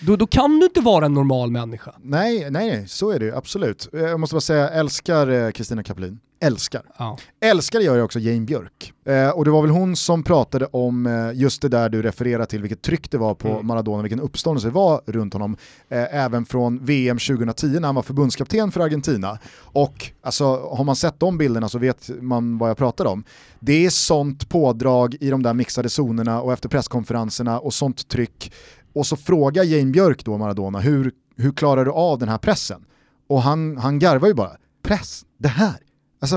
[0.01, 1.95] då, då kan du inte vara en normal människa.
[2.03, 3.89] Nej, nej, så är det ju absolut.
[3.93, 6.19] Jag måste bara säga, jag älskar eh, Kristina Kaplin.
[6.43, 6.83] Älskar.
[6.99, 7.19] Ja.
[7.41, 8.93] Älskar gör jag också Jane Björk.
[9.07, 12.45] Eh, och det var väl hon som pratade om eh, just det där du refererar
[12.45, 13.67] till, vilket tryck det var på Mm.
[13.67, 15.57] Maradona, vilken uppståndelse det var runt honom.
[15.89, 19.39] Eh, även från VM 2010 när han var förbundskapten för Argentina.
[19.57, 20.45] Och alltså,
[20.77, 23.25] har man sett de bilderna så vet man vad jag pratar om.
[23.61, 28.53] Det är sånt pådrag i de där mixade zonerna och efter presskonferenserna och sånt tryck.
[28.93, 32.85] Och så frågar Jane Björk då Maradona, hur, hur klarar du av den här pressen?
[33.29, 35.77] Och han, han garvar ju bara, press, det här.
[36.21, 36.37] Alltså,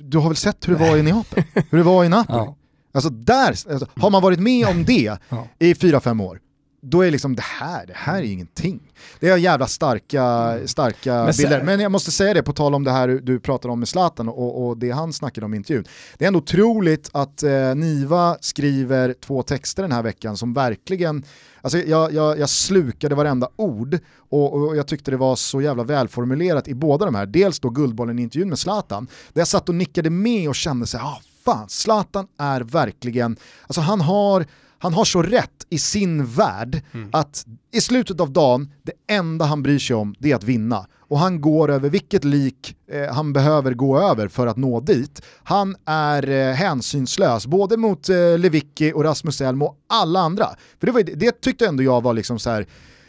[0.00, 1.44] du har väl sett hur det var i Neapel?
[1.70, 2.38] Hur det var i Napoli?
[2.38, 2.56] Ja.
[2.92, 5.48] Alltså där, alltså, har man varit med om det Ja.
[5.58, 6.40] i fyra fem år,
[6.80, 8.80] då är liksom det här, det här är ingenting.
[9.20, 11.62] Det är jävla starka, starka Men bilder.
[11.62, 14.28] Men jag måste säga det, på tal om det här du pratar om med Zlatan
[14.28, 15.84] och, och det han snackade om i intervjun.
[16.18, 21.24] Det är ändå otroligt att eh, Niva skriver två texter den här veckan som verkligen,
[21.62, 23.98] alltså jag, jag, jag slukade varenda ord
[24.30, 27.26] och, och jag tyckte det var så jävla välformulerat i båda de här.
[27.26, 31.06] Dels då Guldbollen-intervjun med Zlatan, där jag satt och nickade med och kände så här,
[31.06, 34.46] ah, fan, Zlatan är verkligen, alltså han har,
[34.82, 39.62] han har så rätt i sin värld att i slutet av dagen, det enda han
[39.62, 40.86] bryr sig om det är att vinna.
[40.98, 45.22] Och han går över vilket lik eh, han behöver gå över för att nå dit.
[45.42, 50.46] Han är eh, hänsynslös, både mot eh, Lewicki och Rasmus Elm och alla andra.
[50.80, 52.66] För det, var, det tyckte ändå jag var liksom så här.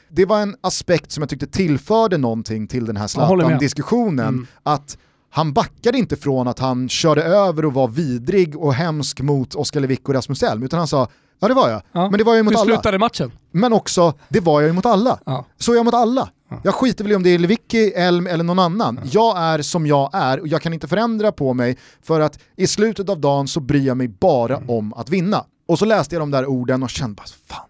[0.09, 3.07] det var en aspekt som jag tyckte tillförde någonting till den här.
[3.07, 4.27] Zlatan-diskussionen.
[4.27, 4.47] Mm.
[4.63, 4.97] Att
[5.29, 9.79] han backade inte från att han körde över och var vidrig och hemsk mot Oskar
[9.79, 11.07] Lewicki och Rasmus Elm, utan han sa
[11.41, 12.09] ja det var jag, Ja.
[12.09, 12.65] men det var jag mot Hur alla.
[12.73, 13.31] slutade matchen?
[13.51, 15.19] Men också, det var jag ju mot alla.
[15.25, 15.45] Ja.
[15.57, 16.29] Så är jag mot alla.
[16.63, 18.99] Jag skiter väl i om det är Lewicki, Elm eller någon annan.
[19.11, 22.67] Jag är som jag är och jag kan inte förändra på mig för att i
[22.67, 24.69] slutet av dagen så bryr jag mig bara Mm.
[24.69, 25.45] om att vinna.
[25.67, 27.67] Och så läste jag de där orden och kände bara, fan,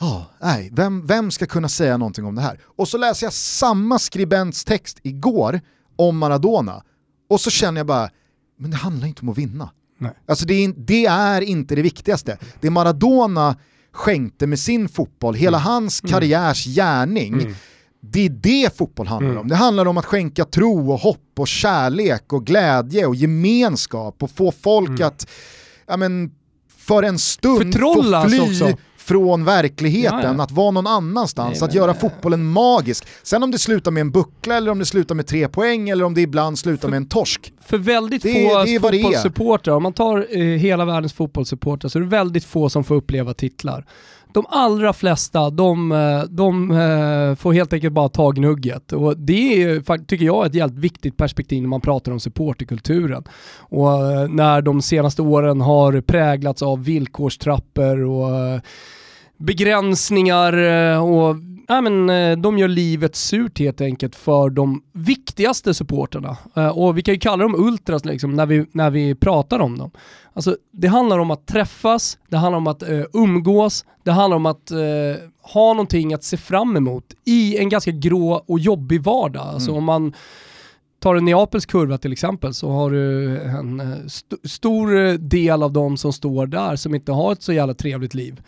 [0.00, 2.60] Ja, nej, vem, vem ska kunna säga någonting om det här?
[2.76, 5.60] Och så läser jag samma skribents text igår
[5.96, 6.82] om Maradona
[7.30, 8.10] och så känner jag bara,
[8.58, 9.70] men det handlar inte om att vinna.
[10.00, 10.12] Nej.
[10.26, 12.38] Alltså det är, det är inte det viktigaste.
[12.60, 13.56] Det Maradona
[13.92, 17.54] skänkte med sin fotboll, hela hans karriärs gärning,
[18.00, 19.48] det är det fotboll handlar om.
[19.48, 24.30] Det handlar om att skänka tro och hopp och kärlek och glädje och gemenskap och
[24.30, 25.26] få folk att,
[25.86, 26.30] ja men,
[26.78, 28.76] för en stund få Förtrollas fly också.
[29.10, 30.42] Från verkligheten, Ja, ja.
[30.42, 33.04] att vara någon annanstans, Nej, att men- göra fotbollen magisk.
[33.22, 36.04] Sen om det slutar med en buckla eller om det slutar med tre poäng eller
[36.04, 37.52] om det ibland slutar med en torsk.
[37.66, 38.78] För väldigt Det- få det är är.
[38.80, 42.94] fotbollssupportrar, om man tar eh, hela världens fotbollssupportrar, så är det väldigt få som får
[42.94, 43.84] uppleva titlar.
[44.32, 48.92] De allra flesta, de, eh, de eh, får helt enkelt bara ta gnugget.
[48.92, 53.24] Och det är, tycker jag, ett jävligt viktigt perspektiv när man pratar om supporterkulturen.
[53.58, 58.60] Och eh, när de senaste åren har präglats av villkorstrappor och eh,
[59.40, 60.52] begränsningar
[60.92, 61.36] eh, och
[61.68, 66.36] ja, men, eh, de gör livet surt helt enkelt för de viktigaste supporterna.
[66.56, 69.78] Eh, Och vi kan ju kalla dem ultras liksom, när, vi, när vi pratar om
[69.78, 69.90] dem.
[70.32, 74.46] Alltså, det handlar om att träffas, det handlar om att eh, umgås, det handlar om
[74.46, 74.78] att eh,
[75.42, 79.46] ha någonting att se fram emot i en ganska grå och jobbig vardag.
[79.46, 80.12] Alltså om man
[81.00, 85.72] tar du Neapels kurva till exempel så har du en eh, st stor del av
[85.72, 88.40] de som står där som inte har ett så jävla trevligt liv.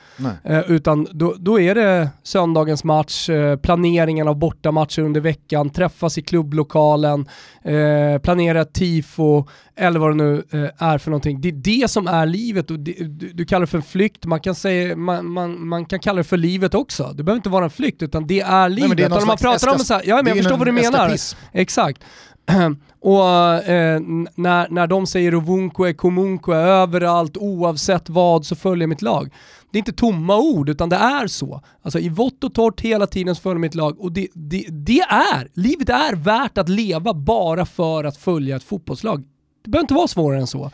[0.45, 6.19] Eh, utan då, då, är det söndagens match, eh, planeringen av bortamatcher under veckan, träffas
[6.19, 7.29] i klubblokalen,
[7.65, 9.45] eh, planera tifo
[9.83, 11.41] eller vad det nu eh, är för någonting.
[11.41, 14.25] Det är det som är livet och det, du, du, kallar det för en flykt,
[14.25, 17.13] man kan, säga, man, man, man, kan kalla det för livet också.
[17.15, 18.89] Det behöver inte vara en flykt utan det är livet.
[18.89, 20.89] Nej, det är man pratar om så här, ja, men jag förstår vad du menar.
[20.89, 21.39] Eskapism.
[21.53, 22.05] Exakt.
[23.01, 24.01] och eh,
[24.35, 29.31] när, när de säger Ovunkwe, Komunkwe överallt, oavsett vad så följer mitt lag.
[29.73, 31.61] Det är inte tomma ord, utan det är så.
[31.83, 35.01] Alltså i vått och torrt hela tiden så följer mitt lag och det, det, det
[35.01, 39.25] är, livet är värt att leva bara för att följa ett fotbollslag.
[39.63, 40.71] Det behöver inte vara svårare än så.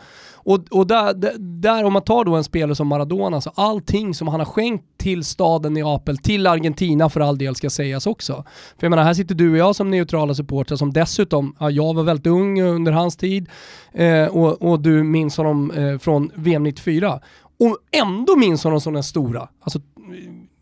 [0.49, 4.29] Och, och där, där, om man tar då en spelare som Maradona, så allting som
[4.29, 8.45] han har skänkt till staden Neapel, till Argentina för all del ska sägas också.
[8.79, 11.95] För jag menar, här sitter du och jag som neutrala supportrar som dessutom, ja, jag
[11.95, 13.49] var väldigt ung under hans tid
[13.93, 17.21] eh, och, och, du minns honom eh, från VM 94.
[17.61, 19.49] Och ändå minns honom som den stora.
[19.61, 19.81] Alltså,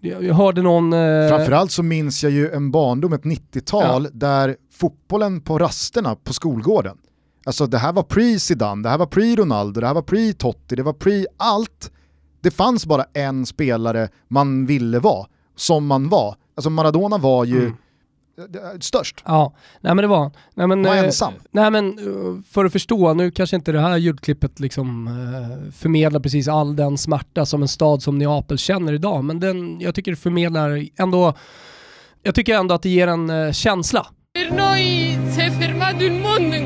[0.01, 0.93] jag hörde någon...
[0.93, 1.29] Eh...
[1.29, 4.11] Framförallt så minns jag ju en barndom, ett 90-tal, ja.
[4.13, 6.97] där fotbollen på rasterna på skolgården
[7.47, 10.93] Alltså det här var pre-Zidane, det här var pre-Ronaldo, det här var pre-Totti, det var
[10.93, 11.91] pre-allt.
[12.41, 16.37] Det fanns bara en spelare man ville vara, som man var.
[16.55, 18.81] Alltså Maradona var ju mm.
[18.81, 19.23] störst.
[19.25, 21.33] Ja, nej men det var nej men, var eh, ensam.
[21.51, 26.21] Nej men eh, för att förstå, nu kanske inte det här ljudklippet liksom eh, förmedlar
[26.21, 30.11] precis all den smärta som en stad som Neapel känner idag, men den, jag tycker
[30.11, 31.35] det förmedlar ändå,
[32.23, 34.07] jag tycker ändå att det ger en känsla
[34.37, 36.66] Per noi è fermato il mondo in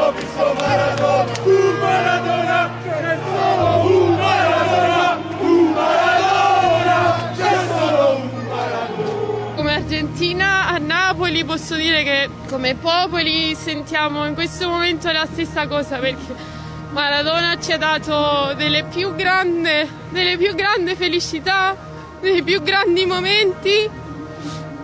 [0.00, 9.54] ho visto Maradona un Maradona c'è solo un Maradona un Maradona c'è solo un Maradona
[9.56, 15.66] come Argentina a Napoli posso dire che come popoli sentiamo in questo momento la stessa
[15.66, 16.56] cosa perché
[16.90, 21.76] Maradona ci ha dato delle più grandi, delle più grandi felicità,
[22.18, 23.90] dei più grandi momenti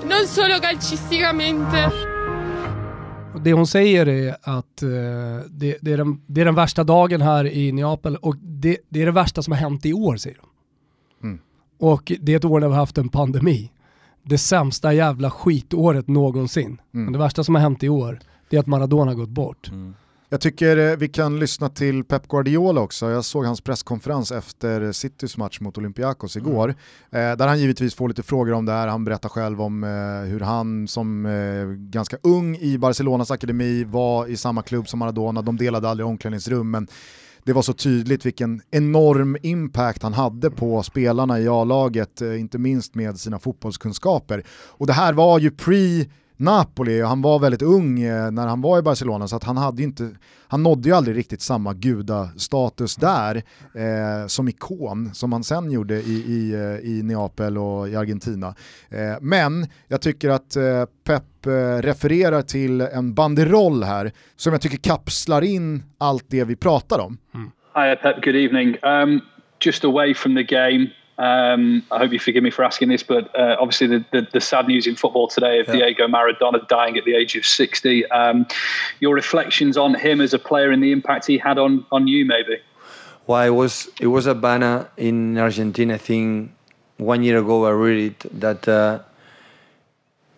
[0.03, 2.14] non solo calcisticamente.
[3.45, 4.89] Det hon säger är att eh,
[5.51, 9.03] det, det, är den, det, är den, värsta dagen här i Neapel och det, det,
[9.03, 10.51] är det värsta som har hänt i år säger hon.
[11.31, 11.39] Mm.
[11.79, 13.71] Och det är ett år när vi har haft en pandemi.
[14.23, 16.67] Det sämsta jävla skitåret någonsin.
[16.67, 16.81] Mm.
[17.05, 19.69] Men det värsta som har hänt i år, det är att Maradona har gått bort.
[19.69, 19.95] Mm.
[20.35, 23.11] Jag tycker eh, vi kan lyssna till Pep Guardiola också.
[23.11, 26.49] Jag såg hans presskonferens efter Citys match mot Olympiakos mm.
[26.49, 26.75] igår.
[27.11, 27.39] Mm.
[27.39, 28.89] där han givetvis får lite frågor om det här.
[28.89, 31.27] Han berättar själv om eh, hur han som
[31.77, 35.43] ganska ung i Barcelonas akademi var i samma klubb som Maradona.
[35.43, 36.89] De delade aldrig omklädningsrum men
[37.45, 42.95] det var så tydligt vilken enorm impact han hade på spelarna i A-laget, inte minst
[42.95, 44.45] med sina fotbollskunskaper.
[44.51, 46.05] Och det här var ju pre
[46.37, 49.57] Napoli och han var väldigt ung eh, när han var i Barcelona så att han,
[49.57, 50.11] hade inte,
[50.49, 53.37] han nådde ju aldrig riktigt samma gudastatus där
[53.75, 58.55] eh, som ikon som han sen gjorde i, i, eh, i Neapel och i Argentina.
[58.89, 64.63] Eh, men jag tycker att eh, Pep eh, refererar till en banderoll här som jag
[64.63, 67.19] tycker kapslar in allt det vi pratar om.
[67.35, 67.51] Mm.
[67.75, 68.77] Hi Pep, good evening.
[68.83, 69.21] Um,
[69.61, 73.31] just away from the game Um, I hope you forgive me for asking this, but
[73.39, 75.75] uh, obviously the, the, the, sad news in football today of yeah.
[75.75, 78.11] Diego Maradona dying at the age of 60.
[78.11, 78.47] Um,
[78.99, 82.25] your reflections on him as a player and the impact he had on, on you,
[82.25, 82.59] maybe?
[83.27, 85.95] Well, it was it was a banner in Argentina.
[85.95, 86.51] I think
[86.99, 88.99] one year ago I read it that uh,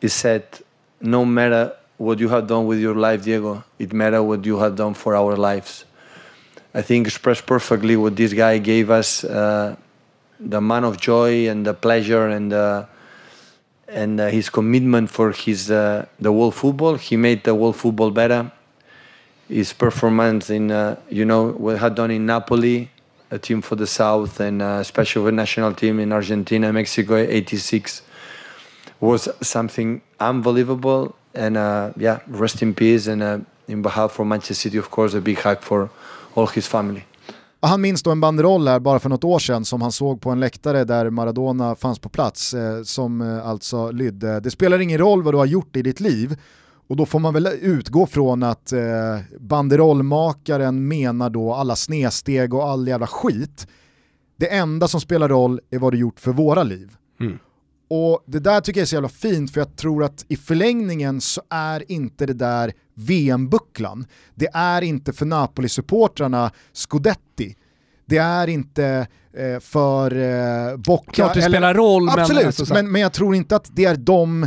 [0.00, 0.44] it said,
[1.00, 4.76] "No matter what you have done with your life, Diego, it matters what you have
[4.76, 5.84] done for our lives."
[6.74, 9.24] I think expressed perfectly what this guy gave us.
[9.24, 9.74] Uh,
[10.40, 12.86] the man of joy and the pleasure and uh,
[13.88, 16.96] and uh, his commitment for his uh, the world football.
[16.96, 18.50] He made the world football better.
[19.48, 22.90] His performance in uh, you know what had done in Napoli,
[23.30, 28.02] a team for the south, and uh, especially the national team in Argentina, Mexico, '86
[29.00, 31.14] was something unbelievable.
[31.34, 33.06] And uh, yeah, rest in peace.
[33.06, 35.90] And in behalf of Manchester City, of course, a big hug for
[36.34, 37.04] all his family.
[37.60, 40.30] Han minns då en banderoll här bara för något år sedan som han såg på
[40.30, 42.54] en läktare där Maradona fanns på plats.
[42.54, 46.00] Eh, som eh, alltså lydde, det spelar ingen roll vad du har gjort i ditt
[46.00, 46.38] liv
[46.88, 48.80] Och då får man väl utgå från att eh,
[49.40, 53.66] banderollmakaren menar då alla snedsteg och all jävla skit.
[54.36, 56.96] Det enda som spelar roll är vad du gjort för våra liv.
[57.20, 57.38] Mm.
[57.88, 61.20] Och det där tycker jag är så jävla fint för jag tror att i förlängningen
[61.20, 64.06] så är inte det där VM-bucklan.
[64.34, 67.56] Det är inte för Napoli-supportrarna Scudetti.
[68.06, 69.06] Det är inte
[69.36, 71.12] eh, för eh, Bocca.
[71.12, 73.84] Klart det spelar roll, men- Absolut, alltså så- men, men jag tror inte att det
[73.84, 74.46] är de,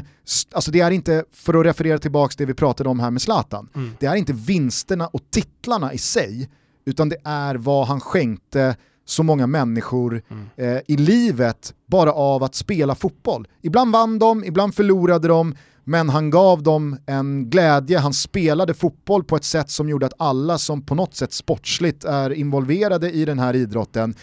[0.52, 3.22] alltså det är inte, för att referera tillbaka till det vi pratade om här med
[3.22, 3.92] Zlatan, Mm.
[4.00, 6.50] det är inte vinsterna och titlarna i sig,
[6.86, 8.76] utan det är vad han skänkte
[9.10, 10.45] så många människor Mm.
[10.55, 13.47] eh, i livet bara av att spela fotboll.
[13.62, 19.24] Ibland vann de, ibland förlorade de, men han gav dem en glädje, han spelade fotboll
[19.24, 23.26] på ett sätt som gjorde att alla som på något sätt sportsligt är involverade i
[23.26, 24.16] den här idrotten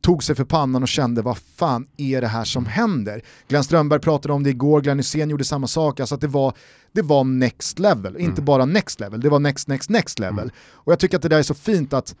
[0.00, 3.22] tog sig för pannan och kände vad fan är det här som händer?
[3.48, 6.52] Glenn Strömberg pratade om det igår, Glenn Hysén gjorde samma sak, alltså att det var,
[6.92, 10.52] det var next level, inte bara next level, det var next, next, next level.
[10.70, 12.14] Och jag tycker att det där är så fint att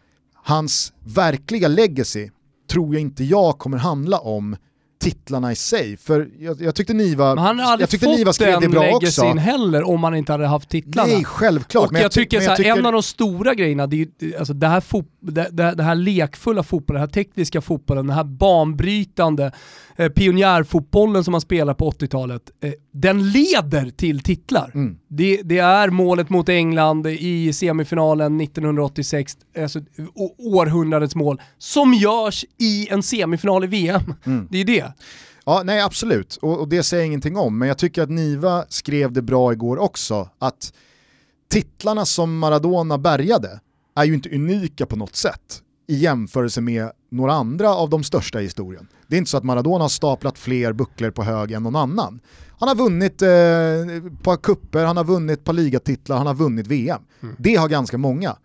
[0.48, 2.30] hans verkliga legacy
[2.70, 4.56] tror jag inte jag kommer handla om
[5.00, 5.96] titlarna i sig.
[5.96, 8.90] För jag, jag tyckte Niva, Men han hade jag tyckte fått Niva skrev det bra
[8.94, 9.24] också.
[9.24, 11.08] heller om han inte hade haft titlarna.
[11.12, 11.86] Nej, självklart.
[11.86, 13.86] Och Men jag, jag ty- tycker men så jag tycker- en av de stora grejerna,
[13.86, 17.60] det, är alltså det, här fot, det, det, det här lekfulla fotbollen, den här tekniska
[17.60, 19.52] fotbollen, den här banbrytande
[19.96, 24.70] eh, pionjärfotbollen som man spelar på 80-talet, eh, den leder till titlar.
[24.74, 24.96] Mm.
[25.08, 29.80] Det, det är målet mot England i semifinalen 1986, alltså
[30.38, 34.14] århundradets mål, som görs i en semifinal i VM.
[34.24, 34.48] Mm.
[34.50, 34.92] Det är det.
[35.44, 38.64] Ja, nej absolut, och, och det säger jag ingenting om, men jag tycker att Niva
[38.68, 40.72] skrev det bra igår också, att
[41.50, 43.60] titlarna som Maradona bärgade
[43.96, 48.40] är ju inte unika på något sätt i jämförelse med några andra av de största
[48.40, 48.88] i historien.
[49.06, 52.20] Det är inte så att Maradona har staplat fler bucklor på hög än någon annan.
[52.58, 56.34] Han har vunnit eh, ett par kupper, han har vunnit ett par ligatitlar, han har
[56.34, 57.02] vunnit VM.
[57.38, 58.36] Det har ganska många.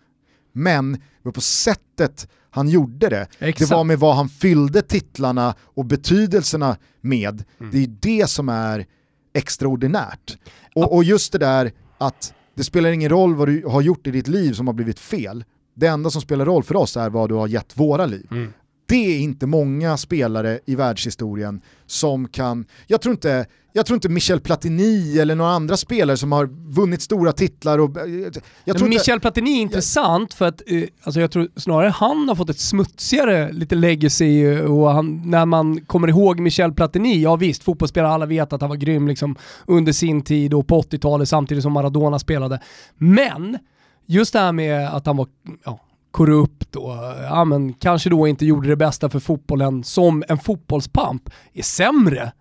[0.52, 1.02] Men
[1.34, 3.60] på sättet han gjorde det, Exakt.
[3.70, 7.44] det var med vad han fyllde titlarna och betydelserna med.
[7.60, 7.72] Mm.
[7.72, 8.86] Det är det som är
[9.34, 10.38] extraordinärt.
[10.76, 14.12] Och, och just det där att det spelar ingen roll vad du har gjort i
[14.12, 15.44] ditt liv som har blivit fel.
[15.74, 18.28] Det enda som spelar roll för oss är vad du har gett våra liv.
[18.32, 18.54] Mm.
[18.86, 24.10] Det är inte många spelare i världshistorien som kan, jag tror inte, jag tror inte
[24.10, 27.98] Michel Platini eller några andra spelare som har vunnit stora titlar och...
[28.66, 32.30] Jag tror inte, Michel Platini är intressant för att eh, alltså jag tror snarare han
[32.30, 37.22] har fått ett smutsigare lite legacy eh, och han, när man kommer ihåg Michel Platini,
[37.22, 39.36] ja visst fotbollsspelare, alla vet att han var grym liksom
[39.68, 42.60] under sin tid och på 80-talet samtidigt som Maradona spelade.
[42.98, 43.58] Men
[44.06, 45.28] just det här med att han var
[45.66, 45.80] ja,
[46.12, 46.94] korrupt och
[47.24, 52.32] ja, men kanske då inte gjorde det bästa för fotbollen som en fotbollspamp är sämre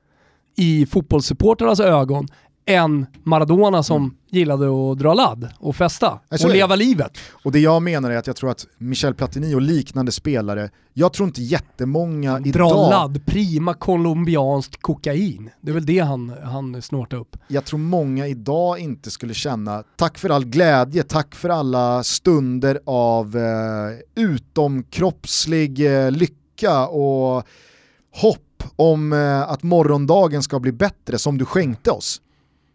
[0.57, 2.29] i fotbollssupportrarnas ögon
[2.67, 7.19] än Maradona som gillade att dra ladd och festa och leva livet.
[7.45, 11.13] Och det jag menar är att jag tror att Michel Platini och liknande spelare, jag
[11.13, 15.51] tror inte jättemånga Dra idag, ladd, prima colombianskt kokain.
[15.61, 17.37] Det är väl det han, han snortar upp.
[17.49, 22.81] jag tror många idag inte skulle känna tack för all glädje, tack för alla stunder
[22.87, 27.47] av eh, utomkroppslig eh, lycka och
[28.15, 32.21] hopp om eh, att morgondagen ska bli bättre som du skänkte oss.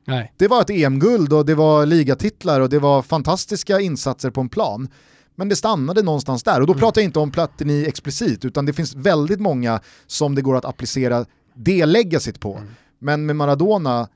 [0.08, 0.34] Nej.
[0.38, 4.50] Det var ett EM-guld och det var ligatitlar och det var fantastiska insatser på en
[4.50, 4.88] plan.
[5.36, 6.62] Men det stannade någonstans där.
[6.62, 10.42] Och då pratar jag inte om Platini explicit, utan det finns väldigt många som det
[10.42, 12.60] går att applicera det legacyt på.
[13.00, 14.08] Men med Maradona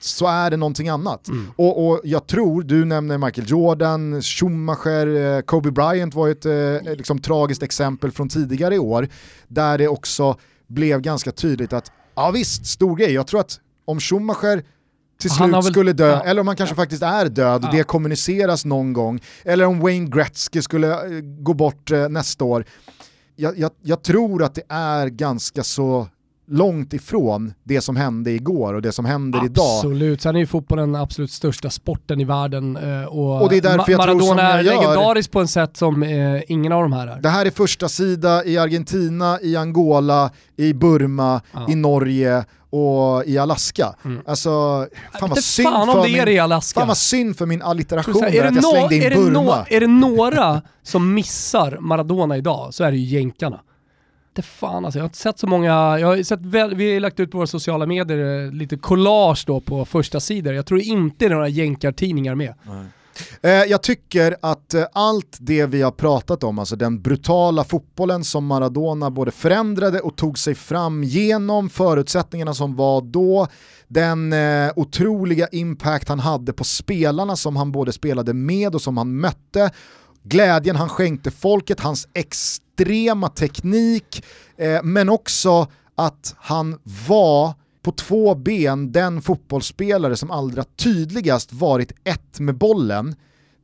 [0.00, 1.28] så är det någonting annat.
[1.56, 6.94] Och, och jag tror, du nämner Michael Jordan, Schumacher, eh, Kobe Bryant var ett eh,
[6.96, 9.08] liksom, tragiskt exempel från tidigare i år,
[9.48, 10.36] där det också
[10.66, 14.62] blev ganska tydligt att, ja visst, stor grej, jag tror att om Schumacher
[15.18, 16.24] till slut väl- skulle dö, ja.
[16.24, 17.70] eller om han kanske faktiskt är död, Ja.
[17.72, 22.64] det kommuniceras någon gång, eller om Wayne Gretzky skulle eh, gå bort eh, nästa år.
[23.36, 26.08] Jag, jag, jag tror att det är ganska så
[26.46, 29.76] långt ifrån det som hände igår och det som händer idag.
[29.76, 33.56] Absolut, sen är ju fotbollen den absolut största sporten i världen eh, och, Och det
[33.56, 34.72] är därför jag tror Maradona som jag är gör.
[34.80, 37.20] legendarisk på en sätt som eh, ingen av de här är.
[37.20, 41.66] Det här är första sida i Argentina, i Angola, i Burma, Ja.
[41.68, 43.94] i Norge och i Alaska.
[44.26, 44.50] Alltså,
[45.20, 46.80] fan vad synd fan för min, i Alaska.
[46.80, 49.66] Fan vad synd för min allitteration där, är, att jag slängde in Burma.
[49.68, 53.60] är det några som missar Maradona idag så är det ju jänkarna.
[54.34, 57.00] Det fan alltså, jag har inte sett så många, jag har sett väl, vi har
[57.00, 60.54] lagt ut på våra sociala medier eh, lite collage då på första sidor.
[60.54, 62.54] Jag tror inte det är några jänkartidningar med.
[63.42, 68.24] Eh, jag tycker att eh, allt det vi har pratat om, alltså den brutala fotbollen
[68.24, 73.46] som Maradona både förändrade och tog sig fram genom förutsättningarna som var då,
[73.88, 78.96] den eh, otroliga impact han hade på spelarna som han både spelade med och som
[78.96, 79.70] han mötte,
[80.22, 82.08] glädjen han skänkte folket, hans
[82.74, 84.24] extrema teknik,
[84.56, 91.92] eh, men också att han var på två ben den fotbollsspelare som allra tydligast varit
[92.04, 93.14] ett med bollen.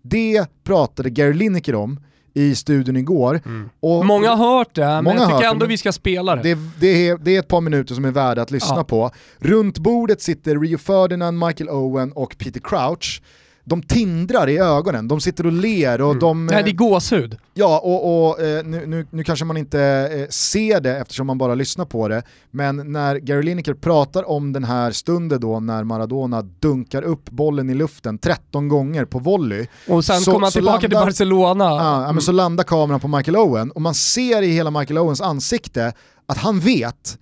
[0.03, 2.01] Det pratade Gary Lineker om
[2.35, 3.41] i studion igår.
[3.45, 3.71] Mm.
[3.81, 6.43] Och Många har hört det, men jag tycker ändå det, vi ska spela det.
[6.43, 8.85] Det, det, är, det är ett par minuter som är värda att lyssna ja.
[8.85, 9.11] på.
[9.39, 13.23] Runt bordet sitter Rio Ferdinand, Michael Owen och Peter Crouch
[13.65, 16.21] de tindrar i ögonen, de sitter och ler och mm.
[16.21, 16.47] de...
[16.47, 17.39] Nej, det är gåshud.
[17.55, 21.39] Ja, och, och eh, nu, nu, nu, kanske man inte eh, ser det eftersom man
[21.39, 25.85] bara lyssnar på det, men när Gary Lineker pratar om den här stunden då när
[25.85, 29.67] Maradona dunkar upp bollen i luften 13 gånger på volley.
[29.89, 31.65] Och sen kommer han tillbaka landar, till Barcelona.
[31.65, 32.15] Ja, mm.
[32.15, 35.93] men så landar kameran på Michael Owen och man ser i hela Michael Owens ansikte
[36.27, 37.19] att han vet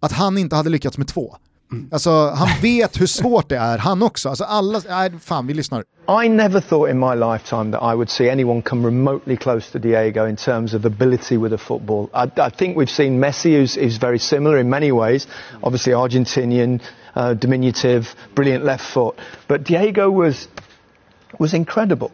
[0.00, 1.36] att han inte hade lyckats med två.
[1.72, 1.88] Mm.
[1.92, 4.28] Alltså, han vet hur svårt det är, han också.
[4.28, 5.84] Alltså, alla, nej, fan, vi lyssnar.
[6.24, 9.78] I never thought in my lifetime that I would see anyone come remotely close to
[9.78, 12.08] Diego in terms of ability with a football.
[12.14, 15.26] I, I think we've seen Messi, who's, who's very similar in many ways.
[15.62, 16.80] Obviously, Argentinian,
[17.14, 19.14] uh, diminutive, brilliant left foot.
[19.48, 20.48] But Diego was
[21.38, 22.10] was incredible.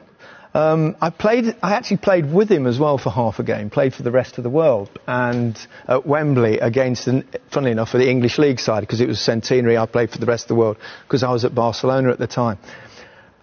[0.54, 1.56] Um, I played.
[1.62, 3.70] I actually played with him as well for half a game.
[3.70, 7.08] Played for the rest of the world and at Wembley against,
[7.50, 9.76] funnily enough, for the English League side because it was centenary.
[9.76, 10.76] I played for the rest of the world
[11.06, 12.58] because I was at Barcelona at the time,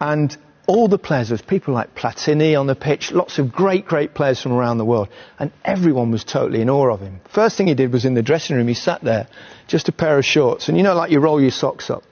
[0.00, 0.34] and
[0.66, 4.40] all the players, was people like Platini on the pitch, lots of great, great players
[4.40, 5.08] from around the world,
[5.38, 7.20] and everyone was totally in awe of him.
[7.28, 9.26] First thing he did was in the dressing room, he sat there,
[9.66, 12.04] just a pair of shorts, and you know, like you roll your socks up.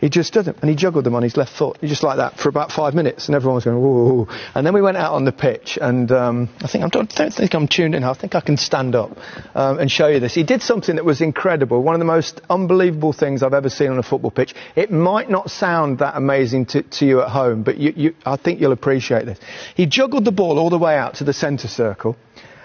[0.00, 2.38] He just did it, and he juggled them on his left foot, just like that
[2.38, 4.28] for about five minutes, and everyone was going, whoa.
[4.54, 7.32] And then we went out on the pitch, and um, I think I'm, I don't
[7.32, 8.04] think I'm tuned in.
[8.04, 9.16] I think I can stand up
[9.54, 10.34] um, and show you this.
[10.34, 13.90] He did something that was incredible, one of the most unbelievable things I've ever seen
[13.90, 14.54] on a football pitch.
[14.74, 18.36] It might not sound that amazing to, to you at home, but you, you, I
[18.36, 19.38] think you'll appreciate this.
[19.74, 22.16] He juggled the ball all the way out to the centre circle,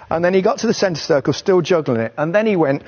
[0.10, 2.84] and then he got to the centre circle, still juggling it, and then he went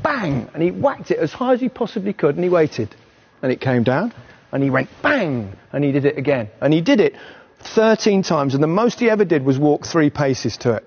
[0.00, 2.94] bang, and he whacked it as high as he possibly could, and he waited
[3.42, 4.12] and it came down,
[4.52, 6.50] and he went bang, and he did it again.
[6.60, 7.14] And he did it
[7.60, 10.86] 13 times, and the most he ever did was walk three paces to it.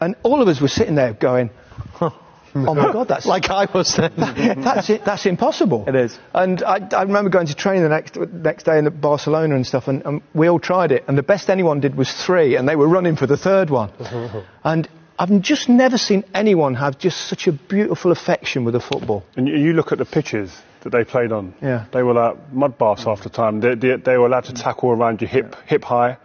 [0.00, 1.50] And all of us were sitting there going,
[2.00, 3.94] oh my God, that's like I was.
[3.96, 5.04] that, that's it.
[5.04, 5.84] That's impossible.
[5.86, 6.18] It is.
[6.34, 9.88] And I, I, remember going to training the next next day in Barcelona and stuff,
[9.88, 11.04] and, and, we all tried it.
[11.06, 13.92] And the best anyone did was three, and they were running for the third one.
[14.64, 19.24] and I've just never seen anyone have just such a beautiful affection with a football.
[19.36, 20.52] And you look at the pitches
[20.82, 21.54] that they played on.
[21.62, 21.86] Yeah.
[21.92, 23.60] They were like mud baths half the time.
[23.60, 24.62] They, they, they were allowed to mm.
[24.62, 26.18] tackle around your hip, hip high.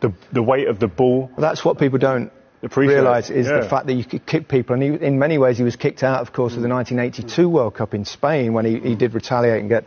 [0.00, 1.30] The, the weight of the ball.
[1.36, 2.32] Well, that's what people don't
[2.74, 3.60] realise is yeah.
[3.60, 4.74] the fact that you could kick people.
[4.74, 6.76] And he, in many ways, he was kicked out, of course, of the mm.
[6.76, 7.50] 1982 mm.
[7.50, 9.84] World Cup in Spain when he, he did retaliate and get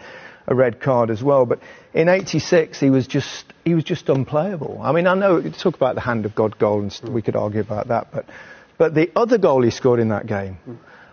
[0.47, 1.45] a red card as well.
[1.45, 1.59] But
[1.93, 4.79] in '86, he was just he was just unplayable.
[4.81, 7.35] I mean, I know you talk about the hand of God goal, and we could
[7.35, 8.25] argue about that, but
[8.77, 10.57] but the other goal he scored in that game.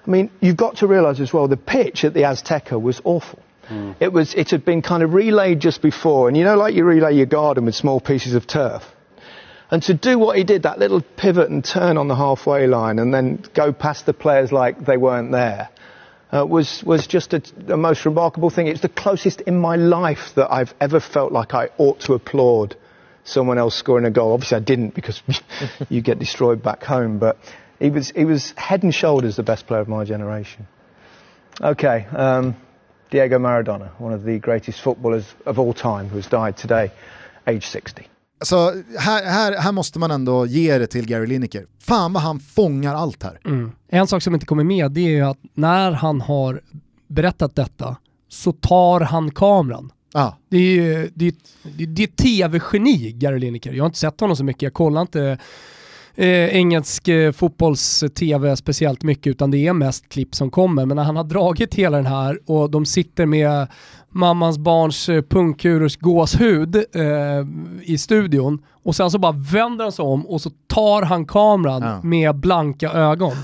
[0.06, 3.38] I mean, you've got to realise as well, the pitch at the Azteca was awful.
[3.68, 3.96] Mm.
[4.00, 6.84] It was, it had been kind of relayed just before, and you know, like you
[6.84, 8.82] relay your garden with small pieces of turf.
[9.70, 12.98] And to do what he did, that little pivot and turn on the halfway line,
[12.98, 15.70] and then go past the players like they weren't there,
[16.32, 18.66] uh, was was just a, a most remarkable thing.
[18.66, 22.76] It's the closest in my life that I've ever felt like I ought to applaud
[23.24, 24.34] someone else scoring a goal.
[24.34, 25.22] Obviously, I didn't because
[25.88, 27.38] you get destroyed back home, but
[27.84, 30.66] he was, he was head and shoulders the best player of my generation.
[31.60, 32.54] Okay, um,
[33.10, 36.90] Diego Maradona, one of the greatest footballers of all time, who has died today,
[37.46, 38.08] age 60.
[38.40, 41.66] Alltså, här, här, här måste man ändå ge det till Gary Lineker.
[41.78, 43.40] Fan vad han fångar allt här.
[43.44, 43.72] Mm.
[43.88, 46.60] En sak som inte kommer med det är ju att när han har
[47.08, 47.96] berättat detta
[48.28, 49.92] så tar han kameran.
[50.14, 50.32] Ah.
[50.48, 53.72] Det är ju det, det, det är tv-geni, Gary Lineker.
[53.72, 55.38] Jag har inte sett honom så mycket, jag kollar inte
[56.16, 60.86] eh, engelsk eh, fotbolls-tv speciellt mycket utan det är mest klipp som kommer.
[60.86, 63.66] Men när han har dragit hela den här och de sitter med
[64.10, 67.46] mammans barns eh, pungkurers gåshud eh,
[67.82, 71.82] i studion och sen så bara vänder han sig om och så tar han kameran
[71.82, 72.00] ja.
[72.02, 73.36] med blanka ögon.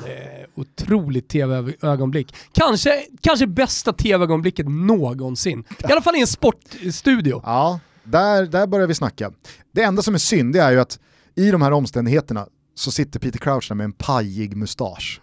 [0.55, 2.35] otroligt tv-ögonblick.
[2.53, 5.65] Kanske, kanske bästa tv-ögonblicket någonsin.
[5.89, 7.43] I alla fall i en sportstudio.
[7.45, 9.31] Ja, där, där börjar vi snacka.
[9.73, 10.99] Det enda som är synd är ju att
[11.35, 12.47] i de här omständigheterna
[12.81, 15.21] så sitter Peter Crouch där med en pajig mustasch.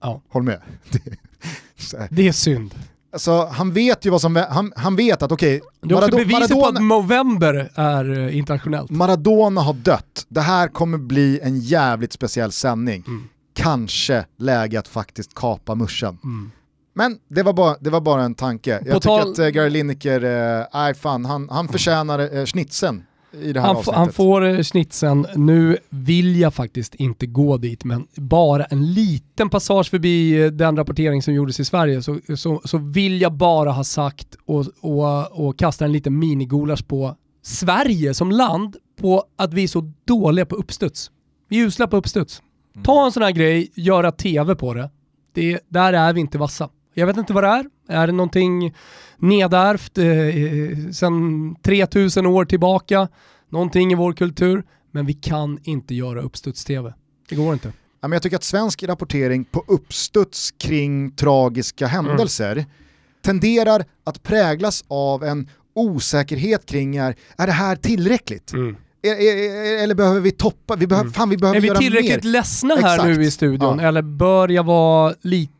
[0.00, 0.22] Ja.
[0.28, 0.60] Håll med.
[2.10, 2.74] Det, är synd.
[3.12, 6.50] Alltså, han vet ju vad som, han, han vet att okej, Det är också beviset
[6.50, 8.90] på att Movember är eh, internationellt.
[8.90, 13.04] Maradona har dött, det här kommer bli en jävligt speciell sändning.
[13.06, 13.28] Mm.
[13.54, 16.18] Kanske läge att faktiskt kapa muschen.
[16.94, 18.82] Men det var, bara, det var bara en tanke.
[18.86, 20.20] Jag tycker att uh, Gary Lineker,
[20.74, 23.02] nej fan, han, han förtjänar uh, schnitzeln
[23.32, 23.98] i det här Han, avsnittet.
[23.98, 29.50] han får eh, snitsen, nu vill jag faktiskt inte gå dit, men bara en liten
[29.50, 33.70] passage förbi eh, den rapportering som gjordes i Sverige så, så, så vill jag bara
[33.70, 39.54] ha sagt och, och, och kasta en liten minigulasch på Sverige som land på att
[39.54, 41.10] vi är så dåliga på uppstuds.
[41.48, 42.42] Vi är usla på uppstuds.
[42.84, 44.90] Ta en sån här grej, göra TV på det.
[45.34, 45.60] det.
[45.68, 46.68] Där är vi inte vassa.
[46.94, 47.64] Jag vet inte vad det är.
[47.88, 48.74] Är det någonting
[49.16, 53.08] nedärvt eh, sedan 3000 år tillbaka?
[53.48, 54.62] Någonting i vår kultur?
[54.90, 56.92] Men vi kan inte göra uppstuds-TV.
[57.28, 57.72] Det går inte.
[58.00, 62.66] Ja, men jag tycker att svensk rapportering på uppstuds kring tragiska händelser
[63.24, 68.52] tenderar att präglas av en osäkerhet kring är, är det här tillräckligt?
[69.02, 70.76] Är, eller behöver vi toppa?
[70.76, 72.30] Vi behöver, fan, vi behöver Är vi tillräckligt mer.
[72.30, 73.18] ledsna här Exakt.
[73.18, 73.78] nu i studion?
[73.78, 73.88] Ja.
[73.88, 75.52] Eller bör jag vara lite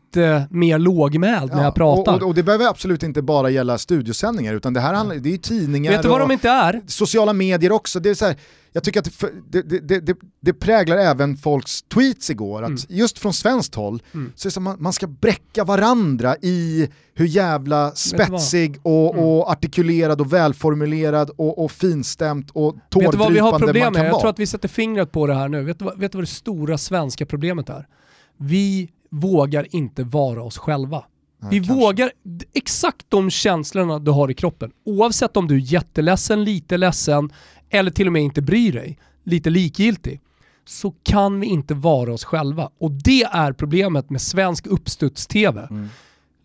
[0.49, 2.13] mer lågmäld när jag pratar?
[2.13, 5.29] Och, och, och det behöver absolut inte bara gälla studiosändningar utan det här handlar, det
[5.29, 6.81] är ju tidningar Vet du vad de inte är?
[6.87, 7.99] sociala medier också.
[7.99, 8.35] Det är så här,
[8.73, 12.81] jag tycker att det, det, det, det, präglar även folks tweets igår, att Mm.
[12.89, 17.25] just från svenskt håll så är det som man, man ska bräcka varandra i hur
[17.25, 19.25] jävla spetsig och, Mm.
[19.25, 23.93] och artikulerad och välformulerad och, och finstämt och Vet du vad vi har tårdrypande problem
[23.93, 24.05] med?
[24.11, 25.63] Jag tror att vi sätter fingret på det här nu.
[25.63, 27.87] Vet du, vad, vet du vad det stora svenska problemet är?
[28.37, 31.03] Vi vågar inte vara oss själva.
[31.49, 34.71] Vi vågar d- exakt de känslorna du har i kroppen.
[34.85, 37.29] Oavsett om du är jätteledsen, lite ledsen
[37.69, 40.21] eller till och med inte bryr dig, lite likgiltig,
[40.65, 42.69] så kan vi inte vara oss själva.
[42.79, 45.67] Och det är problemet med svensk uppstuds-TV.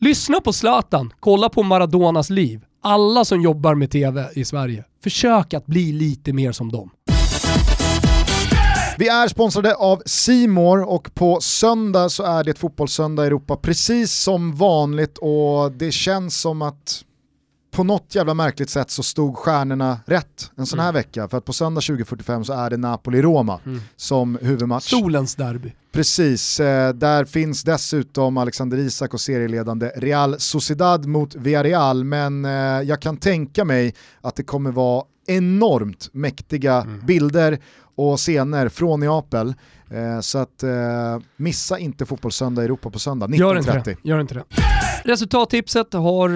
[0.01, 2.61] Lyssna på Zlatan, kolla på Maradonas liv.
[2.83, 6.91] Alla som jobbar med TV i Sverige, försök att bli lite mer som dem.
[8.99, 14.13] Vi är sponsrade av Simor och på söndag så är det fotbollssöndag i Europa precis
[14.13, 15.19] som vanligt.
[15.19, 17.05] Och det känns som att
[17.71, 21.29] på något jävla märkligt sätt så stod stjärnorna rätt en sån här vecka.
[21.29, 23.61] För att på söndag 20.45 så är det Napoli-Roma
[23.97, 24.91] som huvudmatch.
[24.91, 25.73] Solens derby.
[25.93, 32.05] Precis, eh, där finns dessutom Alexander Isak och serieledande Real Sociedad mot Villarreal.
[32.05, 32.51] Men eh,
[32.83, 37.59] jag kan tänka mig att det kommer vara enormt mäktiga bilder
[37.97, 39.55] och scener från Neapel.
[39.91, 40.71] Eh, så att eh,
[41.37, 43.85] missa inte Fotbollssöndag i Europa på söndag Gör inte 19.30.
[43.85, 43.97] det.
[44.03, 44.45] Gör inte det.
[45.05, 46.31] Resultattipset har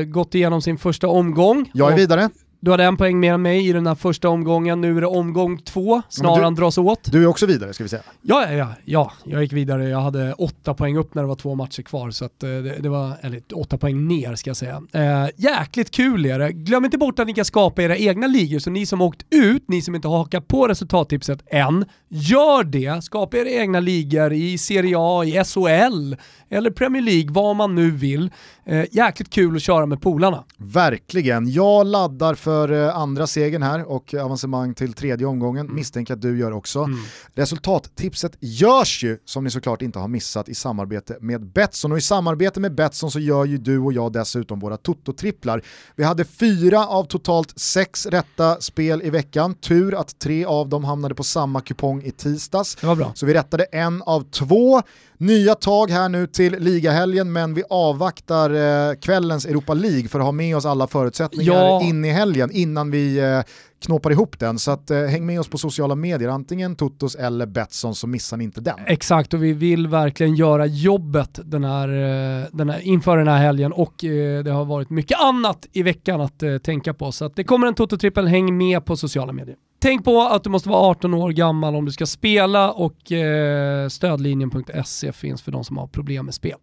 [0.00, 1.70] eh, gått igenom sin första omgång.
[1.74, 2.30] Jag är Och vidare.
[2.64, 5.06] Du hade en poäng mer än mig i den här första omgången, nu är det
[5.06, 7.12] omgång två, snaran dras åt.
[7.12, 8.02] Du är också vidare ska vi säga.
[8.20, 9.88] Ja, ja, ja, ja, jag gick vidare.
[9.88, 12.78] Jag hade åtta poäng upp när det var två matcher kvar, så att, eh, det,
[12.80, 14.82] det var, eller åtta poäng ner ska jag säga.
[14.92, 16.52] Eh, jäkligt kul är det.
[16.52, 19.64] Glöm inte bort att ni kan skapa era egna ligor, så ni som åkt ut,
[19.68, 23.04] ni som inte har hakat på resultattipset än, gör det.
[23.04, 26.14] Skapa era egna ligor i Serie A, i SHL
[26.52, 28.30] eller Premier League, vad man nu vill.
[28.64, 30.44] Eh, jäkligt kul att köra med polarna.
[30.56, 31.50] Verkligen.
[31.52, 35.74] Jag laddar för eh, andra segern här och avancemang till tredje omgången.
[35.74, 36.88] Misstänker att du gör också.
[37.34, 41.92] Resultattipset görs ju, som ni såklart inte har missat, i samarbete med Betsson.
[41.92, 45.62] Och i samarbete med Betsson så gör ju du och jag dessutom våra Toto-tripplar.
[45.96, 49.54] Vi hade fyra av totalt sex rätta spel i veckan.
[49.54, 52.74] Tur att tre av dem hamnade på samma kupong i tisdags.
[52.74, 53.12] Det var bra.
[53.14, 54.82] Så vi rättade en av två.
[55.18, 58.50] Nya tag här nu till ligahelgen men vi avvaktar
[58.90, 61.82] eh, kvällens Europa League för att ha med oss alla förutsättningar Ja.
[61.82, 63.40] in i helgen innan vi eh,
[63.82, 64.58] knåpar ihop den.
[64.58, 68.36] Så att, eh, häng med oss på sociala medier, antingen Totos eller Betsson så missar
[68.36, 68.78] ni inte den.
[68.86, 73.38] Exakt, och vi vill verkligen göra jobbet den här, eh, den här, inför den här
[73.38, 77.12] helgen och eh, det har varit mycket annat i veckan att eh, tänka på.
[77.12, 79.56] Så att det kommer en Toto-trippel, häng med på sociala medier.
[79.82, 83.88] Tänk på att du måste vara 18 år gammal om du ska spela och eh,
[83.88, 86.56] stödlinjen.se finns för de som har problem med spel.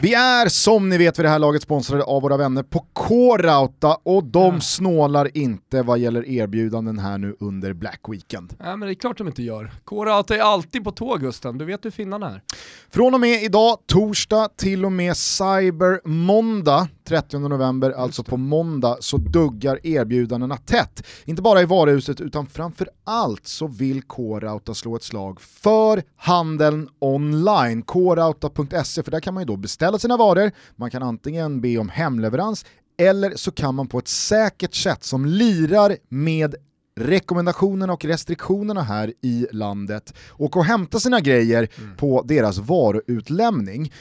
[0.00, 3.96] Vi är som ni vet vid det här laget sponsrade av våra vänner på K-Rauta
[4.02, 8.54] och de snålar inte vad gäller erbjudanden här nu under Black Weekend.
[8.60, 9.72] Nej men det är klart de inte gör.
[9.84, 12.42] K-Rauta är alltid på tåg Gusten, du vet hur finnarna är.
[12.90, 18.96] Från och med idag, torsdag, till och med Cyber Måndag, 30 november, alltså på måndag,
[19.00, 21.06] så duggar erbjudandena tätt.
[21.24, 26.88] Inte bara i varuhuset utan framför allt så vill K-Rauta slå ett slag för handeln
[26.98, 27.82] online.
[27.82, 31.88] Krauta.se, för där kan man ju då beställa sina varor, man kan antingen be om
[31.88, 32.64] hemleverans
[32.98, 36.54] eller så kan man på ett säkert sätt som lirar med
[37.00, 43.92] rekommendationerna och restriktionerna här i landet och och hämta sina grejer på deras varuutlämning.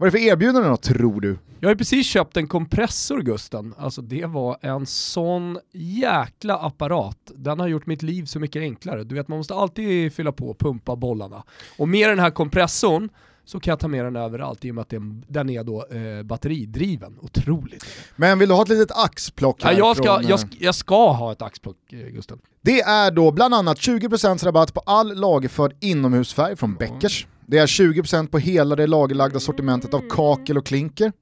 [0.00, 1.38] Vad är det för erbjudande då, tror du?
[1.60, 3.74] Jag har ju precis köpt en kompressor Gusten.
[3.78, 7.30] Alltså det var en sån jäkla apparat.
[7.34, 9.04] Den har gjort mitt liv så mycket enklare.
[9.04, 11.42] Du vet man måste alltid fylla på och pumpa bollarna.
[11.78, 13.08] Och med den här kompressorn
[13.44, 15.86] så kan jag ta med den överallt i och med att den, den är då
[15.86, 17.18] eh, batteridriven.
[17.20, 17.84] Otroligt.
[18.16, 20.56] Men vill du ha ett litet axplock Ja, här jag, ska, från, eh, jag, sk-
[20.60, 22.38] jag ska ha ett axplock eh, Gusten.
[22.62, 27.26] Det är då bland annat 20% rabatt på all lagerförd inomhusfärg från Beckers.
[27.46, 31.12] Det är 20% på hela det lagerlagda sortimentet av kakel och klinker.